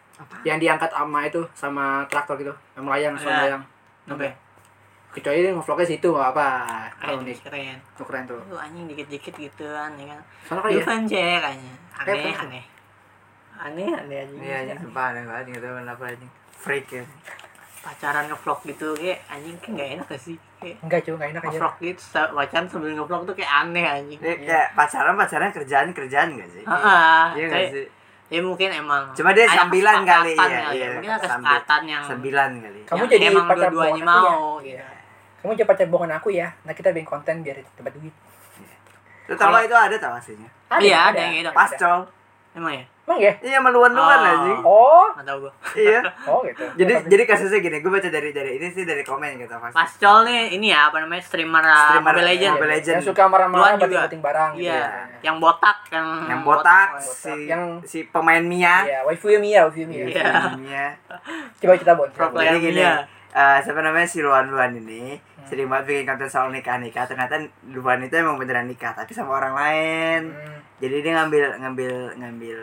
[0.43, 3.21] Yang diangkat sama itu sama traktor gitu, yang melayang, Iya.
[3.23, 3.63] sama melayang.
[4.11, 4.45] Oke.
[5.16, 6.47] Kecuali dia ngevlognya situ gak apa.
[6.91, 7.78] keren Kalau nih, keren.
[7.95, 8.39] Tuh keren tuh.
[8.45, 10.22] lu anjing dikit-dikit gituan ya kan?
[10.43, 11.76] Soalnya kan lu ya, anjing.
[11.95, 12.66] Aneh aneh.
[13.55, 14.39] Aneh aneh anjing.
[14.43, 16.32] Iya anjing sumpah aneh banget nggak tahu kenapa anjing.
[16.51, 17.03] Freak ya.
[17.80, 20.38] Pacaran ngevlog gitu kayak anjing kayak gak enak gak sih?
[20.57, 21.47] Kayak enggak cuy, gak enak aja.
[21.47, 22.03] ngevlog gitu
[22.34, 24.20] pacaran sebelum ngevlog tuh kayak aneh anjing.
[24.20, 26.63] Ini kayak pacaran pacaran kerjaan kerjaan gak sih?
[26.66, 27.88] Heeh, iya gak sih?
[28.26, 30.61] ya mungkin emang Cuma dia ada sambilan kali, iya, ya.
[30.74, 30.88] iya.
[30.97, 32.80] mungkin ada Sambil- kesepakatan yang sembilan kali.
[32.84, 34.66] Kamu yang jadi emang pacar dua-duanya mau ya?
[34.66, 34.86] gitu.
[35.46, 36.50] Kamu pacar bohongan aku ya.
[36.66, 38.16] Nah kita bikin konten biar dapat duit.
[39.28, 41.50] Kalau- gak itu ada tau aslinya Iya, ada yang gitu.
[41.50, 42.06] pascol
[42.54, 43.34] emang ya Emang ya?
[43.41, 44.26] iya meluan-luan Oh.
[44.28, 46.62] anjing Oh, nggak tahu gua iya oh gitu.
[46.74, 50.26] jadi jadi kasusnya gini gue baca dari dari ini sih dari komen gitu pas Pascol
[50.26, 52.96] nih ini ya apa namanya streamer, uh, Streamer, Mobile Legends Mobile Legends.
[52.96, 54.66] Yang suka marah-marah bating-bating barang gitu.
[54.66, 54.89] Iya, ya.
[55.24, 57.02] yang botak, yang yang botak botak.
[57.02, 60.06] si Yang- si pemain Mia Iya, waifu Mia, waifu Mia.
[60.06, 60.26] Iya.
[60.56, 60.86] Mia
[61.56, 62.10] Coba cerita Bon.
[62.10, 62.41] Pro Coba.
[62.41, 62.93] player Jadi gini, Mia.
[63.36, 65.46] Eh, siapa namanya si Luan Luan ini Hmm.
[65.46, 67.04] sering banget bikin konten soal nikah nikah.
[67.04, 67.36] Ternyata
[67.68, 70.22] Luan itu emang beneran nikah, tapi sama orang lain.
[70.32, 70.60] Hmm.
[70.78, 72.60] Jadi dia ngambil ngambil ngambil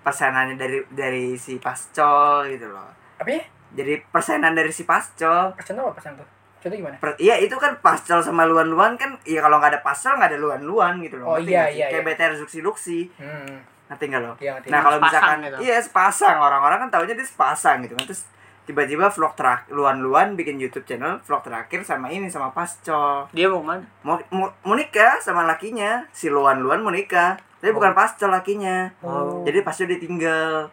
[0.00, 2.88] persenannya dari dari si pascol gitu loh.
[3.18, 3.42] Apa ya?
[3.72, 5.52] Jadi persenan dari si pascol.
[5.52, 6.26] Persen apa persen tuh?
[6.58, 6.94] Contoh gimana?
[6.96, 10.30] Per- Iya itu kan pascol sama luan luan kan, iya kalau nggak ada pascol nggak
[10.30, 11.34] ada luan luan gitu Oh, loh.
[11.36, 12.14] ngerti iya, iya, Kayak iya.
[12.14, 13.58] BTR Zuxi Luxi, Hmm.
[13.88, 14.32] ngerti nggak lo?
[14.38, 14.68] Iya, ngerti.
[14.70, 15.56] Nah kalau misalkan gitu.
[15.60, 18.22] iya sepasang orang-orang kan taunya dia sepasang gitu kan terus
[18.64, 23.60] tiba-tiba vlog terakhir luan-luan bikin YouTube channel vlog terakhir sama ini sama pascol Dia mau
[23.60, 23.82] mana?
[24.00, 27.76] mau mau, mau nikah sama lakinya si luan-luan mau nikah tapi Oh.
[27.76, 29.42] bukan pascol lakinya Oh.
[29.42, 30.70] jadi pascol ditinggal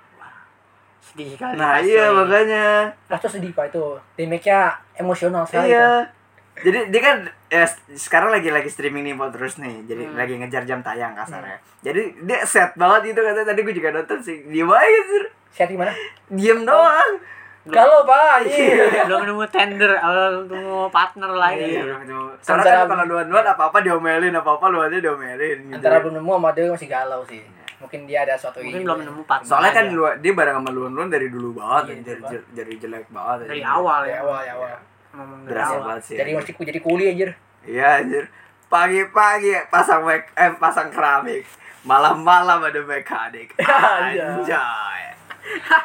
[1.02, 1.54] Sedih sekali.
[1.56, 2.66] nah Pascol iya makanya
[3.04, 3.86] Pas tuh sedih Pak itu.
[4.16, 4.60] Damage-nya
[4.96, 5.70] emosional sekali.
[5.70, 6.06] iya
[6.56, 7.18] jadi dia kan
[7.48, 10.14] ya, sekarang lagi lagi streaming nih mau terus nih jadi Hmm.
[10.14, 14.20] lagi ngejar jam tayang kasarnya jadi dia set banget gitu katanya tadi gue juga nonton
[14.20, 15.24] sih diem aja Sir.
[15.50, 15.90] Sehat gimana?
[16.30, 17.14] diem doang
[17.72, 19.04] Kalau Pak, iya.
[19.08, 21.66] belum nemu tender, belum nemu partner lagi.
[21.68, 22.24] Iya, belum ketemu.
[22.40, 25.76] Soalnya Antara- kan kalau luan-luan apa-apa diomelin, apa-apa luannya diomelin gitu.
[25.76, 27.42] Antara belum nemu sama dia masih galau sih.
[27.80, 28.86] Mungkin dia ada suatu Mungkin ini.
[28.86, 29.48] belum nemu partner.
[29.48, 29.96] Soalnya kan aja.
[29.96, 33.38] luan, dia bareng sama luan-luan dari dulu banget, Iya, dari, dari, dari jelek banget.
[33.48, 34.20] dari awal Dari ya.
[34.20, 34.70] awal, ya awal.
[35.10, 35.84] Ngomong dari Berasa awal.
[35.88, 36.16] banget sih.
[36.18, 37.30] Jadi masih jadi kuli anjir.
[37.62, 38.26] Iya anjir.
[38.70, 41.42] Pagi-pagi pasang make, eh pasang keramik.
[41.82, 43.56] Malam-malam ada mekanik.
[43.58, 45.09] Anjay.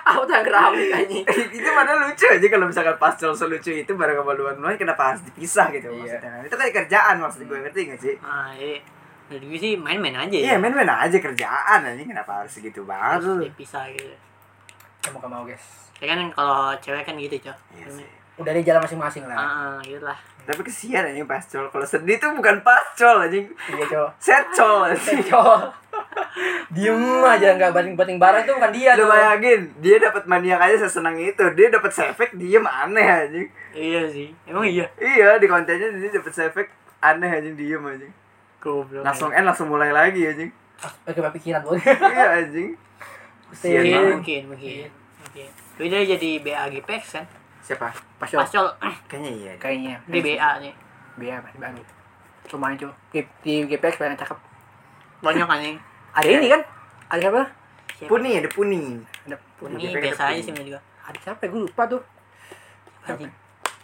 [0.05, 1.25] Aku tak keramik anjing.
[1.57, 5.71] itu mana lucu aja kalau misalkan pascal selucu itu bareng sama luan-luan kenapa harus dipisah
[5.71, 5.99] gitu Iya.
[6.17, 6.33] maksudnya.
[6.45, 8.15] Itu kayak kerjaan maksud gue ngerti gak sih?
[8.21, 8.79] Ah, iya.
[9.25, 10.57] Dari gue sih main-main aja Iya, ya.
[10.57, 13.41] main-main aja kerjaan anjing kenapa harus segitu banget lu?
[13.43, 14.13] dipisah gitu.
[15.03, 15.65] Kamu gak mau guys.
[15.99, 17.57] Ya kan kalau cewek kan gitu, Cok.
[17.73, 18.09] Iya sih.
[18.35, 19.37] Udah di jalan masing-masing lah.
[19.37, 20.19] Ah, gitu lah.
[20.45, 21.65] Tapi kesian anjing pascol.
[21.67, 23.47] Kalau sedih tuh bukan pascol anjing.
[23.65, 24.11] Iya cowok.
[24.19, 25.23] Setcol anjing.
[25.25, 25.61] Cowok.
[26.75, 31.15] Diem aja nggak bating-bating barang itu bukan dia Lu bayangin, dia dapat maniak aja sesenang
[31.15, 31.45] itu.
[31.55, 33.49] Dia dapat sefek diem aneh anjing.
[33.71, 34.29] Iya sih.
[34.47, 34.87] Emang iya.
[34.99, 38.13] Iya, di kontennya dia dapat sefek aneh anjing diem anjing.
[38.59, 39.07] Goblok.
[39.07, 40.51] Langsung end langsung mulai lagi anjing.
[41.07, 41.83] Pakai pikiran boleh.
[41.85, 42.75] iya anjing.
[43.55, 44.91] Kesian Mungkin, mungkin, mungkin.
[45.23, 45.49] Mungkin.
[45.79, 47.27] Dia jadi BAGPX kan?
[47.63, 47.89] Siapa?
[48.19, 48.43] Pasol.
[48.43, 48.67] Pascol,
[49.07, 49.53] Kayaknya iya.
[49.57, 49.95] Kayaknya.
[50.11, 50.75] dia BA nih.
[51.17, 51.83] Masih baru.
[52.53, 52.93] Lumayan cuy.
[53.15, 54.39] Di, di GPX banyak cakep.
[55.23, 55.79] Banyak anjing.
[56.15, 56.63] Ada ini kan?
[57.11, 57.43] Ada siapa?
[57.95, 58.11] Siapa?
[58.11, 58.83] Puni ada puni.
[59.27, 60.43] Ada Ini GPX biasa aja Puni.
[60.43, 60.81] sih gua.
[61.05, 61.41] ada siapa?
[61.43, 61.49] ya?
[61.51, 62.03] Gue lupa tuh.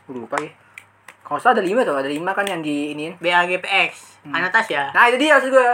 [0.06, 0.50] Gue lupa ya.
[1.20, 3.14] Kalau salah ada lima tuh, ada lima kan yang di iniin.
[3.22, 3.90] BAGPX.
[4.26, 4.34] Hmm.
[4.34, 4.90] Anatas ya.
[4.90, 5.70] Nah itu dia maksud gue.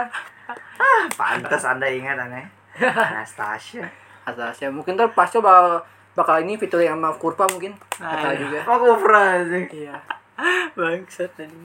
[1.19, 2.45] Pantas anda ingat aneh.
[2.77, 3.89] Anastasia.
[4.27, 5.81] Atasnya mungkin ntar pasnya bakal
[6.13, 7.73] bakal ini fitur yang sama kurva mungkin.
[7.97, 8.39] Ah, Atau iya.
[8.43, 8.59] juga.
[8.67, 9.65] Oh, kufra sih.
[9.85, 9.95] Iya.
[10.77, 11.57] Bangsat tadi.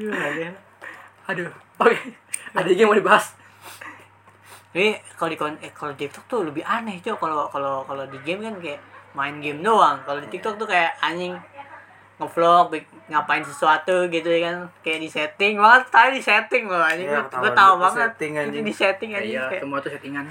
[0.00, 0.50] Ya?
[1.28, 1.50] Aduh.
[1.78, 1.94] Oke.
[2.56, 3.38] Ada yang mau dibahas.
[4.70, 7.18] Ini kalau di kon- eh, kalau di TikTok tuh lebih aneh, Cok.
[7.18, 8.78] Kalau kalau kalau di game kan kayak
[9.12, 9.98] main game doang.
[10.06, 11.34] Kalau di TikTok tuh kayak anjing
[12.16, 12.76] ngevlog
[13.08, 17.24] ngapain sesuatu gitu ya kan kayak di setting banget tadi di setting loh anjing Iya,
[17.24, 18.60] gue di banget setting, itu anjing.
[18.62, 20.24] di setting Ya, anjing iya, kayak semua tuh settingan.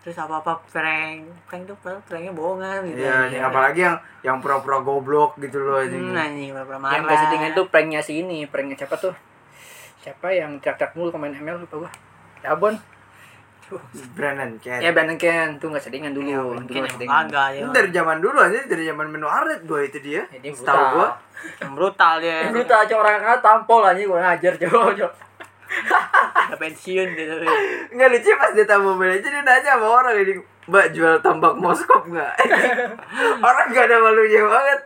[0.00, 3.40] terus apa apa prank prank tuh pranknya bohongan gitu Iya, anjing.
[3.42, 6.00] apalagi yang yang pura-pura goblok gitu loh anjing.
[6.02, 9.12] hmm, anjing pura-pura marah Yang settingan tuh pranknya si ini, pranknya siapa tuh?
[10.00, 11.90] Siapa yang teriak-teriak mulu pemain ML lupa gua.
[12.40, 12.80] Dabon.
[14.16, 14.78] Brandon Ken.
[14.78, 16.26] Ya Brandon Ken tuh nggak settingan dulu.
[16.26, 17.24] ya, Dulu mungkin nggak yang settingan.
[17.26, 20.22] kagak ya Itu dari zaman dulu aja, dari zaman menu arret gua itu dia.
[20.26, 20.92] Ya, dia Setahu brutal.
[20.92, 21.08] gua.
[21.54, 24.86] yang brutal dia brutal aja orang kan tampol aja gua ngajar coba.
[24.94, 25.10] udah
[26.56, 27.32] pensiun gitu
[27.90, 30.34] Enggak lucu pas dia tahu mobil aja dia nanya sama orang ini,
[30.64, 32.32] "Mbak jual tambak moskop nggak?"
[33.42, 34.80] orang gak ada malunya banget.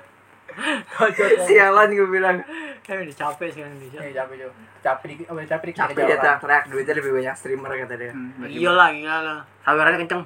[1.45, 2.41] Sialan gue bilang.
[2.89, 4.53] Kan udah capek sekarang bisa Ya, capek coba.
[4.81, 5.81] Capek dikit, apa capek dikit.
[5.85, 8.13] Capek dia teriak-teriak duitnya lebih banyak streamer kata dia.
[8.49, 10.23] iya lah gila lah Sabarannya kenceng.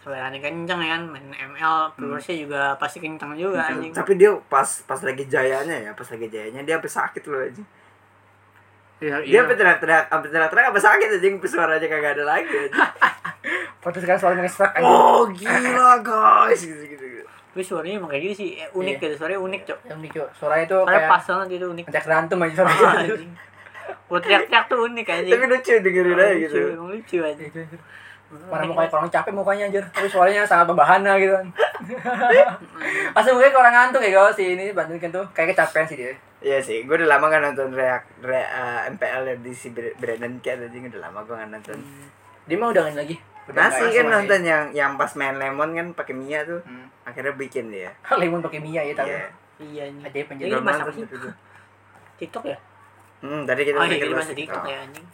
[0.00, 4.64] Suaranya kenceng ya kan main ML viewersnya juga pasti kenceng juga anjing Tapi dia pas
[4.88, 7.66] pas lagi jayanya ya, pas lagi jayanya dia sampai sakit loh anjing.
[9.00, 12.72] Iya, Dia sampai teriak-teriak, sampai teriak-teriak sampai sakit anjing, suaranya kagak ada lagi anjing.
[13.80, 14.88] Sekarang nge-struck anjing.
[14.92, 16.89] Oh, gila guys gitu.
[17.50, 19.02] Tapi suaranya emang kayak gitu sih eh, unik Iya.
[19.02, 22.04] gitu suaranya unik cok Yang lucu, suaranya tuh suaranya kayak pas banget gitu unik ngajak
[22.04, 23.14] berantem aja suaranya.
[24.06, 26.58] buat teriak-teriak tuh unik anjing Tapi lucu dengerin aja lucu gitu.
[26.70, 27.50] emang lucu anjing
[28.46, 31.46] Mana mukanya orang capek mukanya anjir, tapi suaranya sangat membahana gitu kan.
[33.10, 36.14] Mukanya kayak orang ngantuk ya kalau si ini Bandung kan tuh kayak kecapean sih dia.
[36.38, 40.38] Iya sih, gue udah lama kan nonton reak, re, uh, MPL di si Br- Brandon
[40.38, 41.78] Cat anjing udah lama gue gak nonton.
[42.46, 43.16] Dia mah udah lagi.
[43.50, 46.60] Nggak kan nonton yang yang pas main Lemon kan pakai Mia tuh.
[46.62, 46.86] Hmm.
[47.02, 47.90] Akhirnya bikin dia.
[48.20, 49.08] Lemon pakai Mia ya tahu.
[49.08, 49.26] Iya.
[49.60, 51.04] iya anjing Ajaib Ini apa sih?
[51.04, 51.32] tapi gua.
[52.16, 52.58] TikTok ya
[53.20, 54.64] Hmm, tadi kita oh iya bahas bahasa TikTok TikTok.
[54.64, 55.06] ya anjing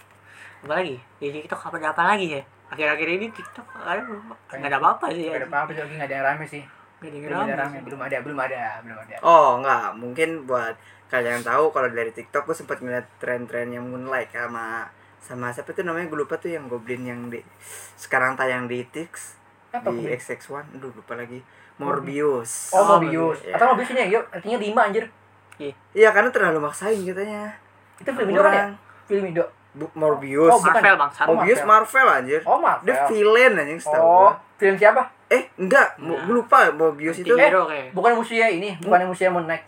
[0.56, 4.78] apa lagi di TikTok apa ada apa lagi ya akhir-akhir ini TikTok ada nggak ada
[4.78, 6.62] apa-apa sih Gak ya ada apa-apa sih nggak ada yang rame sih.
[6.96, 9.14] nggak ada yang Belum ada rame belum ada, belum ada, belum ada.
[9.20, 10.74] Oh enggak, mungkin buat
[11.06, 14.86] kalian tahu kalau dari TikTok gue sempat ngeliat tren-tren yang Moonlight sama
[15.26, 17.42] sama siapa tuh namanya gue lupa tuh yang Goblin yang di
[17.94, 19.34] sekarang tayang di Tix
[19.68, 20.14] Apa di Goblin?
[20.14, 21.42] XX1 aduh lupa lagi
[21.76, 23.42] Morbius Oh, Oh, Mobius.
[23.42, 23.52] iya.
[23.52, 25.04] Atau Mobius ini yuk, artinya 5 anjir.
[25.92, 27.50] iya karena terlalu maksain katanya
[27.96, 28.66] Itu film Indo kan ya?
[29.04, 29.44] Film Indo.
[29.72, 30.72] Bu- Morbius Oh, bukan.
[30.74, 32.86] Marvel bang Morbius Marvel anjir Oh, Marvel.
[32.86, 34.32] dia villain anjing setahu Oh, gua.
[34.56, 35.02] film siapa?
[35.26, 36.22] eh enggak Nah.
[36.22, 39.64] gue lupa Morbius itu hero kayak Bukan musuhnya ini, bukan musuhnya Moon Knight.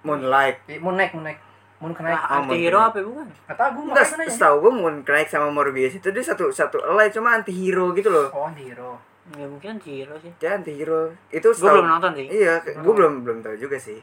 [0.00, 1.40] Moonlight Moon Knight, Moon Knight.
[1.78, 2.10] Moon Knight.
[2.12, 2.90] ah, anti hero mungkin.
[2.90, 4.26] apa bukan Gak tau gue nanya.
[4.28, 8.08] setahu gue Moon Knight sama Morbius itu dia satu satu alay cuma anti hero gitu
[8.08, 8.98] loh Oh, anti hero.
[9.30, 12.92] ya mungkin anti hero sih dia anti hero itu gue belum nonton sih Iya, gue
[12.92, 14.00] belum belum tahu juga sih.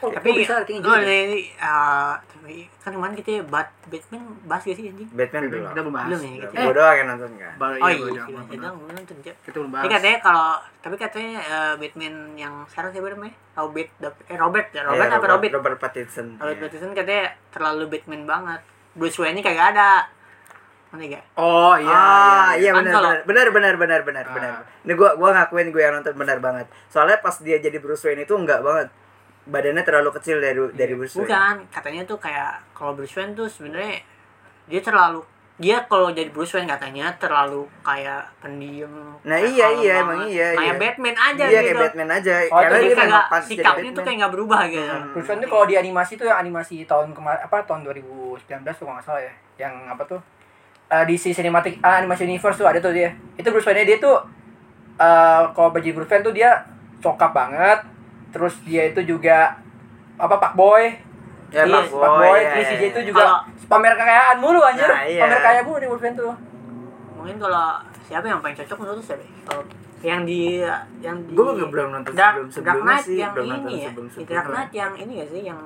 [0.00, 1.12] Kok, tapi kok bisa artinya gue gitu?
[1.12, 5.72] ini ah, tapi kan kemarin kita bat Batman bahas gak sih anjing Batman Kita belum.
[5.76, 6.08] belum bahas.
[6.08, 7.52] belum ya gitu Gue doang yang nonton kan.
[7.54, 9.16] Baru oh iya, iya gua iya doang, kita belum belum nonton.
[9.20, 9.82] Kita belum bahas.
[9.84, 10.48] Tapi katanya kalau
[10.80, 13.34] tapi katanya eh, Batman yang sekarang siapa namanya?
[13.54, 13.90] Robert
[14.24, 15.52] eh Robert ya Robert Iya, apa Robert?
[15.52, 16.26] Robert Pattinson.
[16.36, 16.62] Robert iya.
[16.64, 18.60] Pattinson katanya terlalu Batman banget.
[18.90, 20.08] Bruce Wayne kagak ada.
[20.90, 21.22] Mana gak?
[21.38, 21.94] Oh, iya.
[21.94, 24.82] ah, iya Kan benar benar benar benar benar benar Ah.
[24.82, 26.66] Ini gua gua ngakuin gue yang nonton benar banget.
[26.90, 28.90] Soalnya pas dia jadi Bruce Wayne itu enggak banget.
[29.48, 31.28] Badannya terlalu kecil dari dari Bruce Wayne.
[31.28, 34.04] Bukan, katanya tuh kayak kalau Bruce Wayne tuh sebenarnya
[34.68, 35.24] dia terlalu
[35.60, 38.88] dia kalau jadi Bruce Wayne katanya terlalu kayak pendiam.
[39.20, 40.08] Nah, kayak iya, iya, banget.
[40.08, 40.80] emang iya, Kayak iya.
[40.80, 41.60] Batman aja Iya gitu.
[41.60, 42.32] kayak Batman aja.
[42.32, 44.94] Oh, Karena Jadi dia kayak pantas jadi sikapnya tuh kayak nggak berubah gitu.
[45.12, 48.40] Bruce Wayne tuh kalau di animasi tuh animasi tahun kemarin apa tahun 2019
[48.72, 49.34] tuh kalau nggak salah ya.
[49.60, 50.20] Yang apa tuh?
[50.90, 53.12] Eh, DC Cinematic ah, Animation Universe tuh ada tuh dia.
[53.36, 54.16] Itu Bruce Wayne dia tuh
[54.96, 56.56] eh kalau baju Bruce Wayne tuh dia
[57.04, 57.84] cokap banget.
[58.30, 59.58] Terus dia itu juga
[60.16, 60.94] apa Pak Boy.
[61.50, 62.26] Ya, Pak Pak Boy.
[62.26, 62.88] Boy, ya, terus ya, dia ya.
[62.88, 64.82] itu juga Kalau- pamer kekayaan mulu anjir.
[64.84, 65.22] Nah, iya.
[65.22, 66.34] Pamer kaya mulu Bruce Wayne tuh.
[67.14, 67.66] Mungkin kalau
[68.02, 69.22] siapa yang paling cocok menurut siapa?
[69.44, 69.62] Kalau
[70.00, 70.64] yang di
[70.98, 73.60] yang di Gua nggak- belum nonton Dark, sebelum- Dark sebelumnya Knight sih, yang belum nonton
[73.60, 73.84] ini ya.
[73.84, 74.32] sebelum- Di sebelumnya.
[74.32, 75.58] Dark Knight yang ini gak sih yang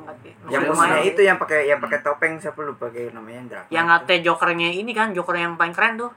[0.44, 3.70] Yang musuhnya itu yang pakai yang pakai topeng siapa lupa kayak namanya Dracula.
[3.70, 6.10] yang ngate jokernya ini kan joker yang paling keren tuh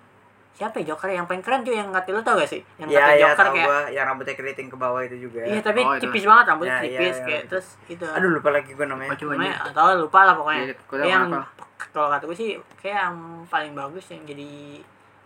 [0.58, 2.98] siapa ya joker yang paling keren tuh yang ngate lu tau gak sih yang Iya
[3.00, 5.46] ngate iya joker kayak gua yang rambutnya keriting ke bawah itu juga.
[5.46, 6.02] iya tapi Oh, itu.
[6.04, 7.48] tipis banget rambutnya Ya, iya, tipis iya, kayak iya.
[7.48, 9.10] terus itu Aduh lupa lagi gua namanya.
[9.14, 11.24] Coba namanya atau lupa lah pokoknya tahu yang
[11.88, 14.50] kalau kata gue sih kayak yang paling bagus yang jadi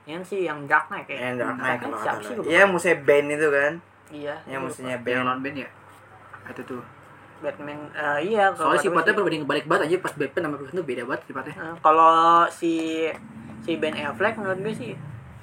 [0.04, 2.72] yang sih yang Dark Knight kayak Yang Dark Knight kalau siapa sih Iya lupa.
[2.72, 3.74] musuhnya Ben itu kan.
[4.12, 5.16] iya Yang musuhnya Yang Ben.
[5.22, 5.70] non band ya?
[6.46, 6.84] Itu tuh.
[7.40, 9.18] Batman eh, iya kalau Soalnya gue sifatnya sih.
[9.18, 11.54] berbanding kebalik banget aja pas Batman sama Bruce Wayne tuh beda banget sifatnya.
[11.56, 12.14] Eh, kalau
[12.52, 12.74] si
[13.62, 14.92] si Ben Affleck menurut gue sih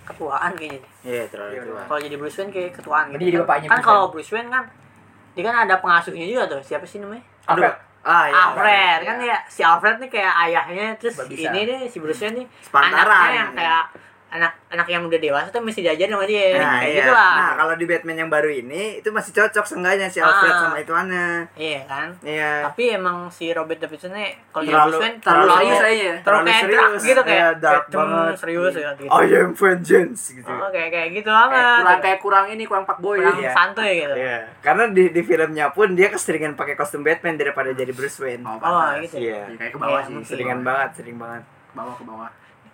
[0.09, 1.83] ketuaan kayaknya Iya, terlalu Iya, tua.
[1.85, 4.49] kalau jadi Bruce Wayne kayak ketuaan Jadi gitu jadi kan, bapaknya kan kalau Bruce Wayne
[4.49, 4.65] kan
[5.31, 7.63] dia kan ada pengasuhnya juga tuh siapa sih namanya Aduh.
[7.63, 7.75] Alfred.
[8.01, 8.35] Ah, iya.
[8.43, 11.47] Alfred kan ya si Alfred nih kayak ayahnya terus Babisa.
[11.47, 13.05] ini deh si Bruce Wayne nih Sepantaran.
[13.07, 13.85] anaknya yang kayak
[14.31, 16.97] anak anak yang udah dewasa tuh mesti diajarin sama dia Nah, kayak iya.
[16.99, 20.51] gitu lah Nah, kalau di Batman yang baru ini itu masih cocok seenggaknya si Alfred
[20.51, 20.61] Ah.
[20.63, 21.29] sama ituannya.
[21.55, 22.53] iya kan Iya.
[22.63, 26.45] tapi emang si Robert Pattinson nih kalau Bruce Wayne Terlalu Terlalu- serius aja terlalu terlalu
[26.45, 27.01] kayak serius.
[27.03, 28.29] gitu kayak Iya, dark kayak, banget.
[28.29, 30.51] "Hmm, serius ya gitu I am vengeance gitu.
[30.51, 33.17] oh, kayak kayak gitu Kayak banget kurang kayak kurang ini kurang pak boy.
[33.17, 33.51] kurang Iya.
[33.51, 34.39] santuy gitu Iya.
[34.61, 38.45] Karena di di filmnya pun dia keseringan pakai kostum Batman daripada jadi Bruce Wayne.
[38.45, 39.41] Oh, oh gitu Iya.
[39.47, 40.25] Ya, kayak ke bawah Iya, sih.
[40.29, 41.43] Seringan banget, sering banget.
[41.71, 42.29] Bawah ke bawah.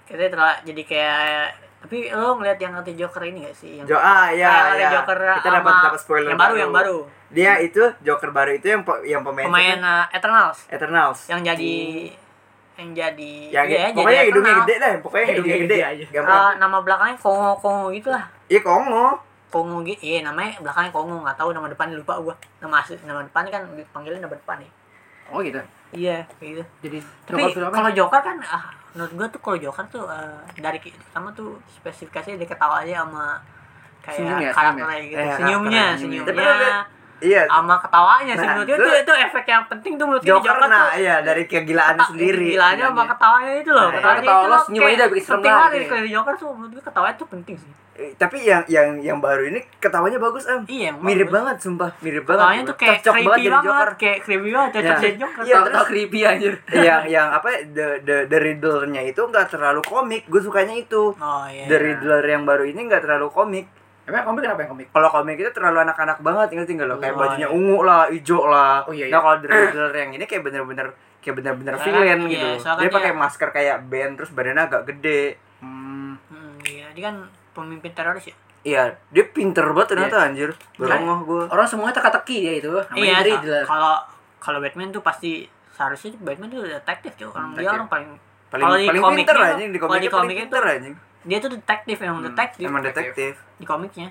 [0.04, 1.44] Kita terlalu jadi kayak
[1.80, 4.88] tapi lo ngeliat yang anti Joker ini gak sih yang Jo ah ya ya.
[4.96, 6.96] Joker Kita dapat sama dapat spoiler yang baru yang baru
[7.28, 11.18] Dia itu Joker baru itu yang yang pemain, pemain uh, Eternals Eternals.
[11.26, 11.74] yang jadi
[12.74, 14.66] yang jadi yang iya, pokoknya jadi hidungnya Eternals.
[14.66, 15.76] gede dah, pokoknya hidungnya gede.
[16.10, 16.34] Gampang.
[16.34, 19.06] Uh, nama belakangnya Kongo Kongo gitu lah Iya Kongo.
[19.46, 23.20] Kongo gitu iya namanya belakangnya Kongo nggak tahu nama depan lupa gua nama asli nama
[23.20, 24.70] depan kan dipanggilnya nama depan nih
[25.30, 25.60] Oh gitu.
[25.92, 28.64] iya kayak gitu Jadi tapi Joker kalau Joker kan ah
[28.94, 33.42] menurut gua tuh kalau Joker tuh eh, dari pertama tuh spesifikasinya dia ketawa aja sama
[34.00, 35.18] kayak Senyum ya, karakternya gitu.
[35.18, 36.32] Eh, senyumnya senyumnya.
[36.32, 36.88] liat-
[37.24, 37.42] Iya.
[37.46, 40.68] sama ketawanya sih Nah, menurut lu- itu itu efek yang penting tuh menurut Joker Joker
[40.68, 42.48] nah, tuh iya dari kegilaannya Keta- sendiri.
[42.50, 43.82] Gilanya sama ketawanya itu loh.
[43.82, 45.88] Nah, Ketawanya ketawa itu lo senyum kayak aja bikin serem penting banget, iya.
[45.88, 47.70] kayak Joker tuh menurut gue ketawanya tuh penting sih.
[47.94, 50.66] Eh, Tapi yang yang yang baru ini ketawanya bagus am.
[50.66, 51.34] Iya, Mirip bagus.
[51.36, 52.36] banget sumpah, mirip banget.
[52.36, 53.88] Ketawanya tuh kayak Cocok banget jadi Joker.
[53.94, 54.98] kayak creepy banget cocok Ya.
[55.00, 55.42] jadi Joker.
[55.42, 56.54] Iya, terus- creepy anjir.
[56.88, 60.22] yang yang apa the the the Riddler-nya itu nggak terlalu komik.
[60.26, 61.14] Gue sukanya itu.
[61.14, 61.64] Oh iya.
[61.64, 63.66] The Riddler yang baru ini nggak terlalu komik.
[64.04, 64.86] Emang komik kenapa yang komik?
[64.90, 66.96] Kalau komik itu terlalu anak-anak banget, ngerti nggak lo?
[66.98, 67.48] Kayak Oh, bajunya iya.
[67.50, 68.84] ungu lah, hijau lah.
[68.84, 69.18] Oh, iya, Nah iya.
[69.18, 70.86] kalau The Riddler yang ini kayak bener-bener
[71.18, 72.36] kayak bener-bener villain kan- gitu.
[72.36, 72.60] iya, loh.
[72.60, 75.22] soalnya Dia kan pakai dia- masker kayak band terus badannya agak gede.
[75.58, 76.12] Hmm.
[76.26, 77.16] Hmm, iya, dia kan
[77.52, 78.36] pemimpin teroris ya.
[78.62, 80.52] Iya, dia pinter banget ternyata anjir.
[80.74, 81.00] Baru Iya.
[81.00, 81.42] ngeh gue.
[81.48, 82.72] Orang semuanya teka-teki dia itu.
[82.94, 83.16] Iya,
[83.62, 83.96] kalau
[84.36, 87.24] kalau Batman tuh pasti seharusnya tuh Batman tuh detektif cuy.
[87.26, 87.72] Orang dia Detektif.
[87.74, 88.10] orang paling
[88.44, 90.94] Paling kalau paling pinter anjing di kalau komiknya di paling pinter anjing.
[91.24, 93.32] Dia tuh detektif emang Hmm, detektif Emang detektif.
[93.54, 94.08] di komiknya.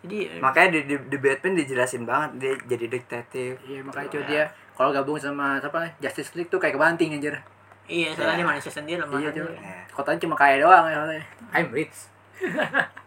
[0.00, 3.56] Jadi Makanya di, di, di Batman dijelasin banget dia jadi detektif.
[3.62, 7.40] Iya, makanya cuy dia kalau gabung sama siapa Justice League tuh kayak kebanting anjir.
[7.84, 8.38] iya, soalnya Iya.
[8.38, 9.48] dia manusia sendiri lemah Iya, sendiri.
[9.50, 9.56] cuy.
[9.90, 11.00] Kotanya cuma kaya doang ya.
[11.52, 11.96] I'm rich.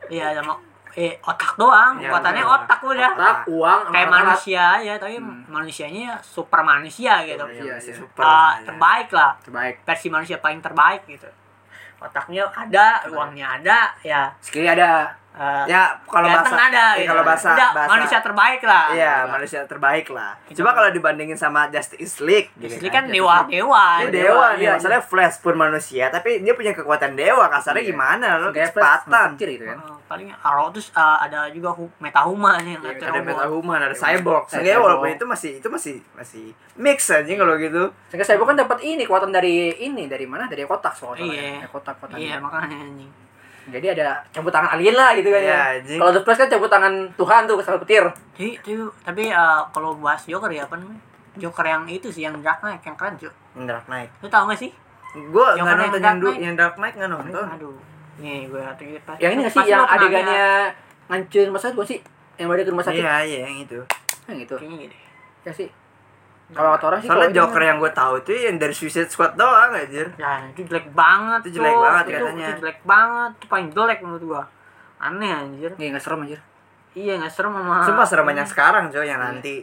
[0.08, 0.58] Iya, sama
[0.94, 2.58] eh otak doang, Iya, kekuatannya bener.
[2.58, 3.12] otak udah.
[3.12, 5.16] Otak, uang, Kayak manusia aja, tapi
[5.46, 7.46] manusianya super manusia gitu.
[7.46, 7.94] Iya, iya.
[7.94, 8.24] super.
[8.24, 8.66] Ah, ya.
[8.66, 9.86] terbaik lah, Terbaik.
[9.86, 11.30] versi manusia paling terbaik gitu.
[11.98, 14.30] Otaknya ada, uangnya ada, ya.
[14.42, 14.92] Skillnya ada.
[15.38, 17.10] Eh, Ya kalau bahasa ada, eh, gitu.
[17.10, 18.86] kalau bahasa Udah, bahasa manusia terbaik lah.
[18.90, 20.32] Iya, manusia terbaik lah.
[20.44, 20.60] Itu.
[20.60, 24.02] Coba kalau dibandingin sama Justice League, gitu kan dewa dewa.
[24.02, 27.90] Dia Dewa, dewa iya, masalahnya Flash pun manusia, tapi dia punya kekuatan dewa, kasarnya Iya.
[27.90, 28.28] gimana?
[28.38, 29.28] Lo Kayak kecepatan.
[29.36, 29.78] gitu kan.
[29.78, 33.80] Eh, paling Arrow terus eh, ada juga hu- metahuma nih yang Iya, ngatur Ada metahuman,
[33.80, 34.44] ada cyborg.
[34.48, 34.86] Seenggaknya cyborg.
[34.88, 37.84] walaupun itu masih itu masih masih mix aja kalau gitu.
[38.08, 40.48] Sehingga saya bukan dapat ini kekuatan dari ini dari mana?
[40.48, 41.28] Dari kotak soalnya.
[41.28, 41.52] Iya.
[41.60, 42.18] Dari kotak kotak.
[42.18, 43.12] Iya, makanya anjing.
[43.68, 45.60] Jadi ada cabut tangan alien lah gitu kan Iya, ya.
[45.80, 46.00] anjing.
[46.00, 48.04] Kalau The Flash kan cabut tangan Tuhan tuh kesal petir.
[48.40, 51.02] Jadi, tapi, tapi eh, kalau bahas Joker ya apa namanya?
[51.38, 53.14] Joker yang itu sih yang Dark Knight yang keren.
[53.20, 54.10] Yang Dark Knight.
[54.24, 54.72] Lu tau gak sih?
[55.32, 57.46] Gua Yang nggak nonton yang yang, yang Dark Knight nggak nonton.
[57.46, 57.78] Aduh.
[58.18, 58.62] Nih gue
[59.06, 60.74] pas Yang ini nggak sih yang adegannya
[61.08, 62.00] ngancurin sakit bukan sih?
[62.38, 63.02] Yang ada ke rumah sakit.
[63.02, 63.80] Iya, iya yang itu.
[64.28, 64.98] Yang lihat, Kayaknya gitu.
[65.48, 65.70] Ya sih.
[66.48, 69.36] Kalau kata orang sih Soalnya Joker ini- yang gue tahu itu yang dari Suicide Squad
[69.36, 70.08] doang anjir.
[70.16, 71.44] Ya, itu jelek banget.
[71.44, 72.48] Itu jelek banget itu, katanya.
[72.48, 73.32] Itu jelek banget.
[73.36, 74.44] Itu paling jelek menurut gua.
[74.98, 75.72] Aneh anjir.
[75.76, 76.40] Iya nggak serem anjir.
[76.96, 77.76] Iya, nggak serem sama.
[77.84, 79.56] Sumpah serem yang sekarang coy yang nanti.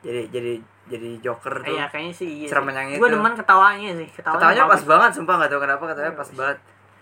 [0.00, 0.52] Jadi jadi
[0.86, 1.72] jadi Joker tuh.
[1.72, 2.48] Iya, kayaknya sih iya.
[2.48, 3.14] Serem yang Gue itu.
[3.16, 4.08] demen ketawanya sih.
[4.08, 6.58] Ketawanya, Ketawanya pas banget sumpah nggak tahu kenapa ketawanya pas banget.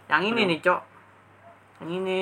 [0.08, 0.80] Yang ini nih, Cok.
[1.78, 2.20] Yang ini.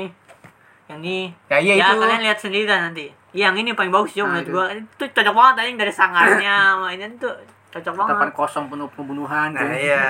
[0.86, 1.18] Yang ini.
[1.46, 2.00] Ya iya ya, itu.
[2.00, 3.06] kalian lihat sendiri dah nanti.
[3.36, 4.52] Yang ini paling bagus, Cok, Nah, menurut itu.
[4.56, 4.66] gua.
[4.72, 7.34] Itu cocok banget anjing dari sangarnya sama ini tuh
[7.76, 8.12] cocok banget.
[8.16, 9.52] Tapan kosong penuh pembunuhan.
[9.52, 10.02] Nah, iya.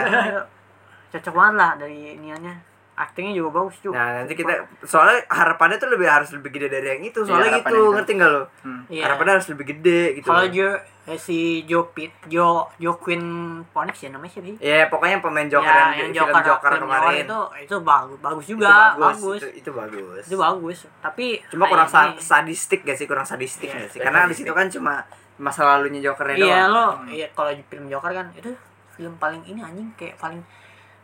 [1.10, 2.54] cocok banget lah dari iniannya.
[2.96, 3.92] Aktingnya juga bagus, Cuk.
[3.92, 7.20] Nah, nanti kita soalnya harapannya tuh lebih harus lebih gede dari yang itu.
[7.20, 7.92] Soalnya Iya, gitu, harapannya gitu.
[7.92, 8.42] ngerti nggak lo?
[8.58, 8.82] Hmm.
[8.88, 9.02] Iya.
[9.04, 10.26] Harapannya harus lebih gede gitu.
[10.26, 10.44] Kalau.
[10.48, 10.68] Jo
[11.06, 13.24] eh, si Jo Pit, Jo Jo Queen
[13.68, 14.56] Phoenix ya namanya siapa sih?
[14.58, 17.04] Ya, pokoknya pemain Joker ya, yang, yang Joker, film Joker film kemarin.
[17.04, 20.24] Joker itu itu bagus bagus Itu juga bagus Itu, itu bagus.
[20.24, 23.06] itu bagus tapi Cuma kurang sa- sadistik gak sih?
[23.06, 24.00] Kurang sadistik Iya, gak sih?
[24.00, 25.04] Karena di situ kan cuma
[25.36, 26.72] masa lalunya Jokernya iya doang.
[26.72, 28.50] lo iya kalau di film Joker kan itu
[28.90, 30.40] film paling ini anjing kayak paling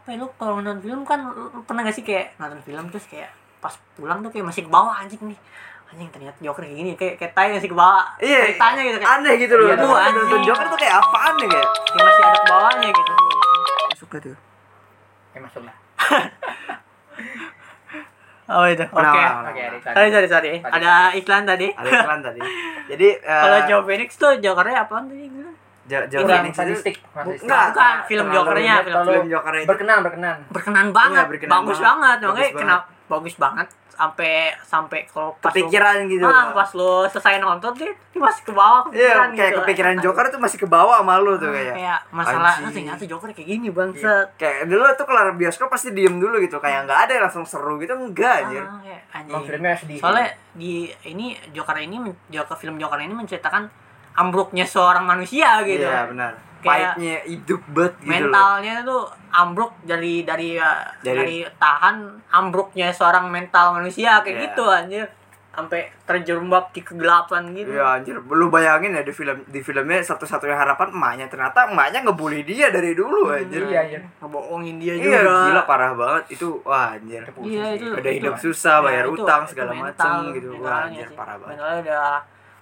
[0.02, 3.30] apa lo kalau nonton film kan lo pernah gak sih kayak nonton film terus kayak
[3.62, 5.38] pas pulang tuh kayak masih ke bawah anjing nih
[5.86, 8.98] anjing ternyata Joker kayak gini kayak kayak tanya sih ke bawah Iya, Kayak tanya gitu
[8.98, 9.66] kayak aneh gitu loh.
[9.70, 10.42] Iya, Tuh, tuh, nonton.
[10.42, 11.68] Joker tuh kayak apaan nih kayak?
[11.70, 13.12] kayak masih ada ke bawahnya gitu
[13.94, 14.34] Suka tuh.
[15.32, 15.76] Ya masuk lah.
[18.58, 18.98] oh itu oke?
[18.98, 19.94] Oke, ada iklan.
[19.94, 22.40] sorry sorry sorry ada iklan tadi Ada iklan tadi.
[22.90, 25.30] Jadi eh, kalau Joe Phoenix tuh Jokernya apaan tadi
[25.92, 26.96] Jo- Jo Kurang Phoenix sadistik.
[27.12, 29.66] Enggak, Bukan, film Jokernya, film- film Joker itu.
[29.66, 30.36] Berkenan, berkenan.
[30.48, 31.84] berkenan banget Iya, berkenan bagus banget.
[31.84, 32.58] banget Bagus makanya banget.
[32.58, 34.32] kenapa bagus banget sampai
[34.62, 36.24] sampai kalau pas lu- Kepikiran gitu.
[36.24, 39.58] ah, pas lu selesai nonton dia, dia masih ke bawah Iya, kepikiran kayak gitu.
[39.60, 41.74] kepikiran Joker tuh masih ke bawah sama lu tuh Ah, kayak.
[41.76, 46.16] kayak masalah ah, ternyata Joker kayak gini bangset Kayak dulu tuh kelar bioskop pasti diem
[46.16, 48.64] dulu gitu, kayak nggak ada yang langsung seru gitu enggak anjir.
[48.64, 48.80] Ah,
[49.12, 49.44] anjing.
[49.44, 49.98] filmnya sedih.
[49.98, 50.72] soalnya di
[51.04, 53.81] ini Joker ini Joker film Joker ini menceritakan
[54.14, 56.32] ambruknya seorang manusia gitu Iya, benar.
[56.62, 58.14] Pahitnya hidup banget gitu loh.
[58.30, 61.96] mentalnya tuh ambruk dari dari uh, Dari- dari, tahan
[62.30, 64.42] ambruknya seorang mental manusia kayak Iya.
[64.46, 65.06] gitu anjir
[65.50, 70.54] sampai terjerembab di kegelapan gitu Iya anjir, lu bayangin ya di film di filmnya satu-satunya
[70.54, 73.60] harapan emaknya ternyata emaknya ngebully dia dari dulu anjir.
[73.62, 74.00] Iya, iya.
[74.16, 76.56] ngebohongin dia Iya, juga gila parah banget itu.
[76.62, 77.20] Wah, anjir.
[77.42, 80.48] iya itu Udah itu- hidup susah, ya, bayar itu- utang itu segala macem gitu.
[80.56, 81.16] Wah, anjir sih.
[81.18, 81.50] parah banget.
[81.52, 82.06] mentalnya udah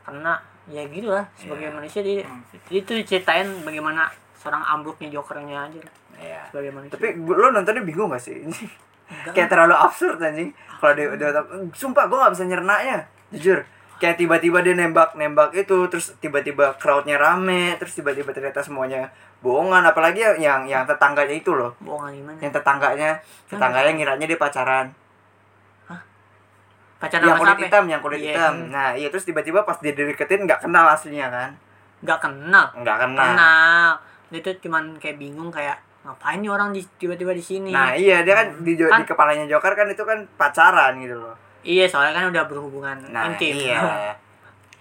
[0.02, 0.34] kena
[0.70, 1.74] ya gitu lah sebagai Iya.
[1.74, 2.22] manusia dia
[2.70, 6.40] itu diceritain bagaimana seorang ambruknya jokernya aja lah, Iya.
[6.48, 8.40] sebagai manusia Tapi lu nontonnya bingung gak sih?
[8.40, 9.34] Enggak.
[9.34, 10.54] Kayak terlalu absurd anjing.
[10.78, 11.42] Kalau dia udah
[11.74, 13.02] sumpah gua gak bisa nyernanya.
[13.34, 13.66] Jujur.
[13.98, 19.12] Kayak tiba-tiba dia nembak-nembak itu terus tiba-tiba crowdnya rame terus tiba-tiba ternyata semuanya
[19.44, 23.10] bohongan apalagi yang yang, yang tetangganya itu loh bohongan gimana yang tetangganya
[23.44, 24.88] tetangganya ngiranya dia pacaran
[27.00, 28.30] pacaran yang kulit hitam yang kulit Iya.
[28.30, 28.54] hitam.
[28.68, 31.50] Nah iya terus tiba-tiba pas dia dideketin nggak kenal aslinya kan?
[32.00, 32.64] Nggak kenal.
[32.76, 33.24] Nggak kenal.
[33.26, 33.88] Kenal.
[34.28, 37.70] Dia tuh cuman kayak bingung kayak ngapain nih orang di, tiba-tiba di sini?
[37.70, 41.16] Nah iya dia kan di, jo- Kan- di kepalanya Joker kan itu kan pacaran gitu
[41.16, 41.36] loh.
[41.60, 43.52] Iya soalnya kan udah berhubungan nah intim.
[43.54, 43.80] iya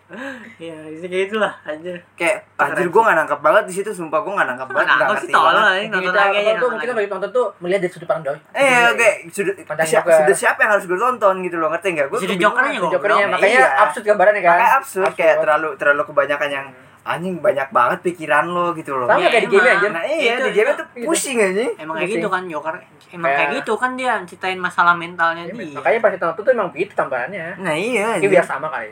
[0.59, 4.33] iya itu kayak itulah anjir kayak anjir gue nggak nangkep banget di situ sumpah gue
[4.33, 5.61] nggak nangkep banget nggak ngerti sih tolol banget.
[5.61, 8.23] aja nonton kita lagi aja nonton tuh mungkin bagi nonton tuh melihat dari sudut pandang
[8.31, 8.39] doi.
[8.55, 12.07] eh oke sudut Pandang siapa, sudut siapa yang harus gue tonton gitu loh ngerti nggak
[12.07, 12.91] gue Sudut Jokernya kok.
[12.91, 13.67] Jokernya makanya Iya.
[13.79, 14.49] absurd gambarannya kan.
[14.51, 16.67] makanya absurd kayak terlalu terlalu kebanyakan yang
[17.01, 19.87] anjing banyak banget pikiran lo gitu loh Sama Iya, kayak di game aja.
[19.89, 22.75] nah iya Itu- di game itu- tuh pusing anjing emang kayak gitu kan Joker
[23.09, 26.43] emang Kayak- kayak gitu kan dia ceritain masalah mentalnya Iya, dia Makanya pas kita nonton
[26.43, 27.45] tuh emang gitu tambahannya.
[27.57, 28.29] nah iya Ini anjing.
[28.29, 28.89] biar sama kali.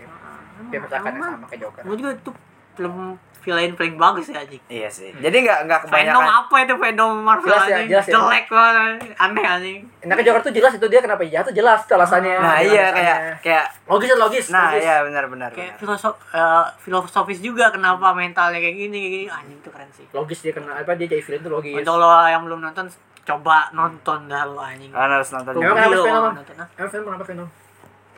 [0.67, 1.31] Biar percakapan Emang.
[1.33, 1.81] sama kayak Joker.
[1.83, 2.33] gue juga tuh
[2.73, 2.95] film
[3.39, 7.13] villain paling bagus ya anjing iya sih jadi nggak nggak Venom kebanyakan apa itu Venom
[7.17, 8.13] Marvel Jelas ya, anjing jelas ya.
[8.13, 11.79] jelek banget aneh anjing Nah, ke Joker tuh jelas itu dia kenapa jahat tuh jelas
[11.81, 12.35] tuh alasannya.
[12.35, 12.91] nah Jelas iya alasannya.
[12.93, 14.45] kayak kayak logis logis.
[14.49, 14.83] nah logis.
[14.83, 15.79] iya benar-benar kayak benar.
[15.79, 20.39] filosof eh, filosofis juga kenapa mentalnya kayak gini kayak gini anjing tuh keren sih Logis
[20.39, 21.73] dia kena apa dia jadi villain tuh logis.
[21.77, 22.85] untuk lo yang belum nonton
[23.23, 26.33] coba nonton dah lo anjing Kalian harus nonton Emang kenapa Venom?
[26.35, 26.67] nonton, ah.
[26.73, 27.47] Emang film kenapa Venom?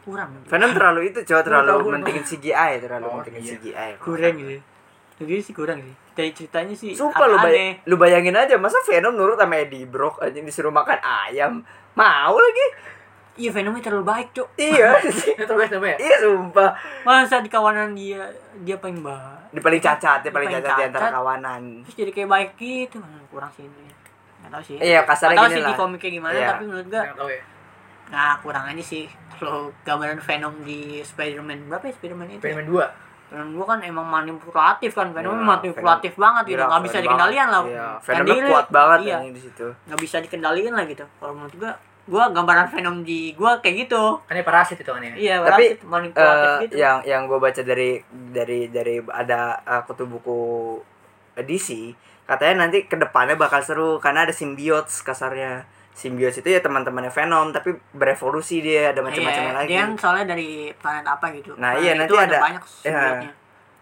[0.02, 0.32] Kurang.
[0.44, 3.52] Venom terlalu itu coba terlalu mentingin CGI terlalu Oh, mentingin iya.
[3.56, 4.60] CGI kurang gitu.
[5.20, 7.72] Jadi sih kurang sih dari ceritanya sih Sumpah lu, bay aneh.
[7.84, 11.60] lu bayangin aja masa Venom nurut sama Eddie Brock anjing disuruh makan ayam?
[11.94, 12.68] Mau lagi.
[13.36, 14.48] Iya Venomnya terlalu baik cok.
[14.56, 15.00] Iya.
[15.40, 15.96] Terus namanya.
[15.96, 16.76] iya sumpah.
[17.04, 18.28] Masa di kawanan dia
[18.60, 21.62] dia paling baik di paling cacat dia paling Paling cacat di antara kawanan.
[21.84, 22.98] Terus jadi kayak baik gitu.
[23.00, 23.88] Hmm, kurang sih ini.
[24.46, 24.76] Tahu sih.
[24.78, 25.78] Iya, kasarnya gini sih di lah.
[25.78, 26.48] komiknya gimana Iya.
[26.50, 27.42] tapi menurut tahu ya.
[28.10, 33.08] Nah kurang aja sih kalau gambaran Venom di Spider-Man berapa ya Spider-Man itu Spider-Man 2.
[33.30, 37.48] Venom gua kan emang manipulatif kan Venom Iya, manipulatif banget gitu Gila, nggak bisa dikendalikan
[37.48, 37.78] banget.
[37.78, 39.16] lah Venomnya dia- kuat banget iya.
[39.16, 39.68] anjing di situ.
[39.86, 41.06] Nggak bisa dikendalikan lah gitu.
[41.16, 41.72] Kalau menurut gua
[42.06, 44.18] gua gambaran Venom di gua kayak gitu.
[44.20, 45.14] Kan dia parasit itu kan ya.
[45.14, 46.74] iya Tapi, parasit, manipulatif Eh, gitu.
[46.76, 50.42] yang yang gue baca dari dari dari ada uh, kutu buku
[51.38, 51.94] DC
[52.26, 55.64] katanya nanti ke depannya bakal seru karena ada symbiotes kasarnya
[56.00, 60.50] symbiotes itu ya teman-temannya Venom tapi berevolusi dia ada Iya, lagi dia kan soalnya dari
[60.74, 62.72] planet apa gitu Nah, Planet iya, itu nanti ada- banyak iya.
[62.72, 63.32] simbiotnya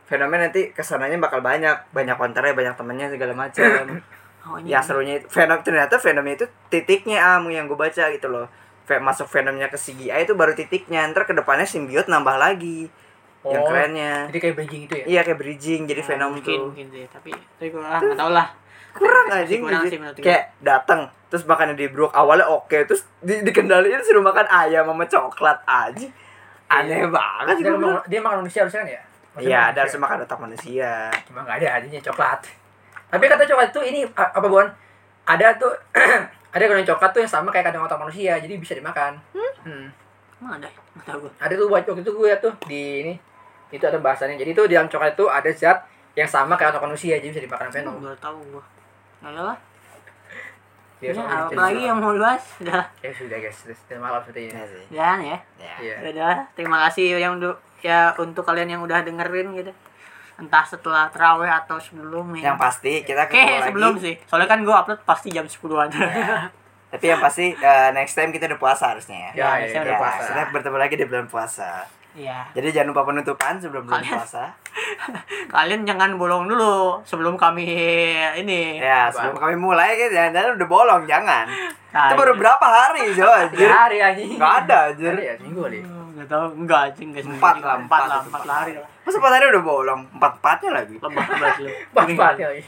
[0.08, 3.86] Venomnya nanti ke sananya bakal banyak banyak konternya banyak temennya segala macam
[4.48, 8.28] oh, ini ya serunya itu Venom ternyata Venomnya itu titiknya am yang gue baca gitu
[8.28, 8.48] loh
[8.88, 12.88] masuk Venomnya ke CGI itu baru titiknya ntar ke depannya simbiot nambah lagi
[13.44, 15.06] yang Oh, kerennya Jadi kayak bridging itu ya.
[15.06, 18.16] iya kayak bridging jadi Oh, Venom mungkin, tuh mungkin sih tapi tapi gua ah, nggak
[18.18, 18.48] tahu lah
[18.92, 19.92] kurang anjing kurang gitu.
[19.92, 20.26] sih menurut gue.
[20.26, 25.04] kayak datang terus makannya di Brook awalnya oke terus di, dikendaliin suruh makan ayam sama
[25.04, 26.08] coklat aja
[26.68, 29.02] aneh banget Dia, makan- dia makan manusia harusnya kan ya?
[29.38, 30.92] Maksudnya iya ada harus makan otak manusia
[31.24, 32.40] Cuma nggak ada adanya coklat.
[33.08, 34.68] Tapi kata coklat itu ini apa Bon?
[35.24, 35.72] Ada tuh
[36.56, 39.16] ada kandungan coklat tuh yang sama kayak kandungan otak manusia, jadi bisa dimakan.
[39.64, 39.88] Hmm.
[40.40, 43.14] emang ada nggak tahu gua Ada tuh waktu itu gue tuh di ini
[43.70, 44.36] itu ada bahasannya.
[44.36, 45.78] Jadi tuh di dalam coklat itu ada zat
[46.16, 48.00] yang sama kayak otak manusia, jadi bisa dimakan Venom.
[48.18, 48.64] tahu gua
[49.22, 49.58] nggak lah
[50.98, 54.50] Ya, Ya, apalagi yang mau dibahas udah Ya sudah guys, sudah sudah malam sepertinya.
[54.52, 54.84] Iya sih.
[54.90, 55.74] jangan ya Ya.
[55.78, 55.96] Iya.
[56.10, 57.38] udah terima kasih yang
[57.78, 59.70] ya untuk kalian yang udah dengerin gitu
[60.38, 63.68] entah setelah terawih atau sebelumnya Yang pasti kita Oke, ketemu lagi.
[63.68, 64.14] sebelum sih.
[64.26, 65.90] Soalnya kan gue upload pasti jam 10-an.
[66.88, 69.32] Tapi yang pasti eh, next time kita udah puasa harusnya ya.
[69.34, 70.22] Ya, Ya, ya, Ya, puasa.
[70.24, 71.90] kita bertemu lagi di bulan puasa.
[72.18, 72.50] Iya.
[72.52, 74.46] Jadi jangan lupa penutupan sebelum bulan Kalian- puasa.
[75.54, 77.62] Kalian jangan bolong dulu sebelum kami
[78.36, 78.82] ini.
[78.82, 81.46] Ya, sebelum kami mulai gitu jangan udah bolong, jangan.
[81.88, 83.30] Nah, Itu baru berapa hari, Jo?
[83.40, 83.70] Anjir.
[83.70, 84.34] hari anjing.
[84.34, 85.14] Enggak ada, anjir.
[85.14, 85.80] Hari ya, seminggu kali.
[85.86, 87.68] Enggak tahu, enggak anjing, enggak seminggu Empat juga.
[87.68, 88.44] lah, empat empat lah, itu, empat empat.
[88.44, 88.88] lah hari lah.
[89.06, 90.02] Masa empat hari udah bolong?
[90.12, 90.96] Empat-empatnya lagi.
[90.98, 91.70] Lebah banget lu.
[91.94, 92.64] Pas-pas lagi.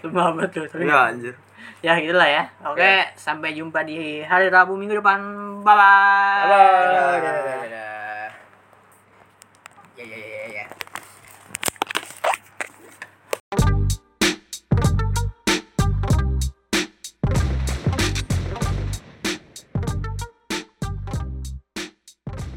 [0.00, 0.64] Lebah banget lu.
[0.80, 1.34] Iya, anjir.
[1.82, 2.42] Ya gitulah ya.
[2.64, 5.18] Oke, sampai jumpa di hari Rabu minggu depan.
[5.60, 6.40] Bye bye.
[6.40, 6.56] Halo.
[6.56, 7.91] Dadah, dadah, dadah.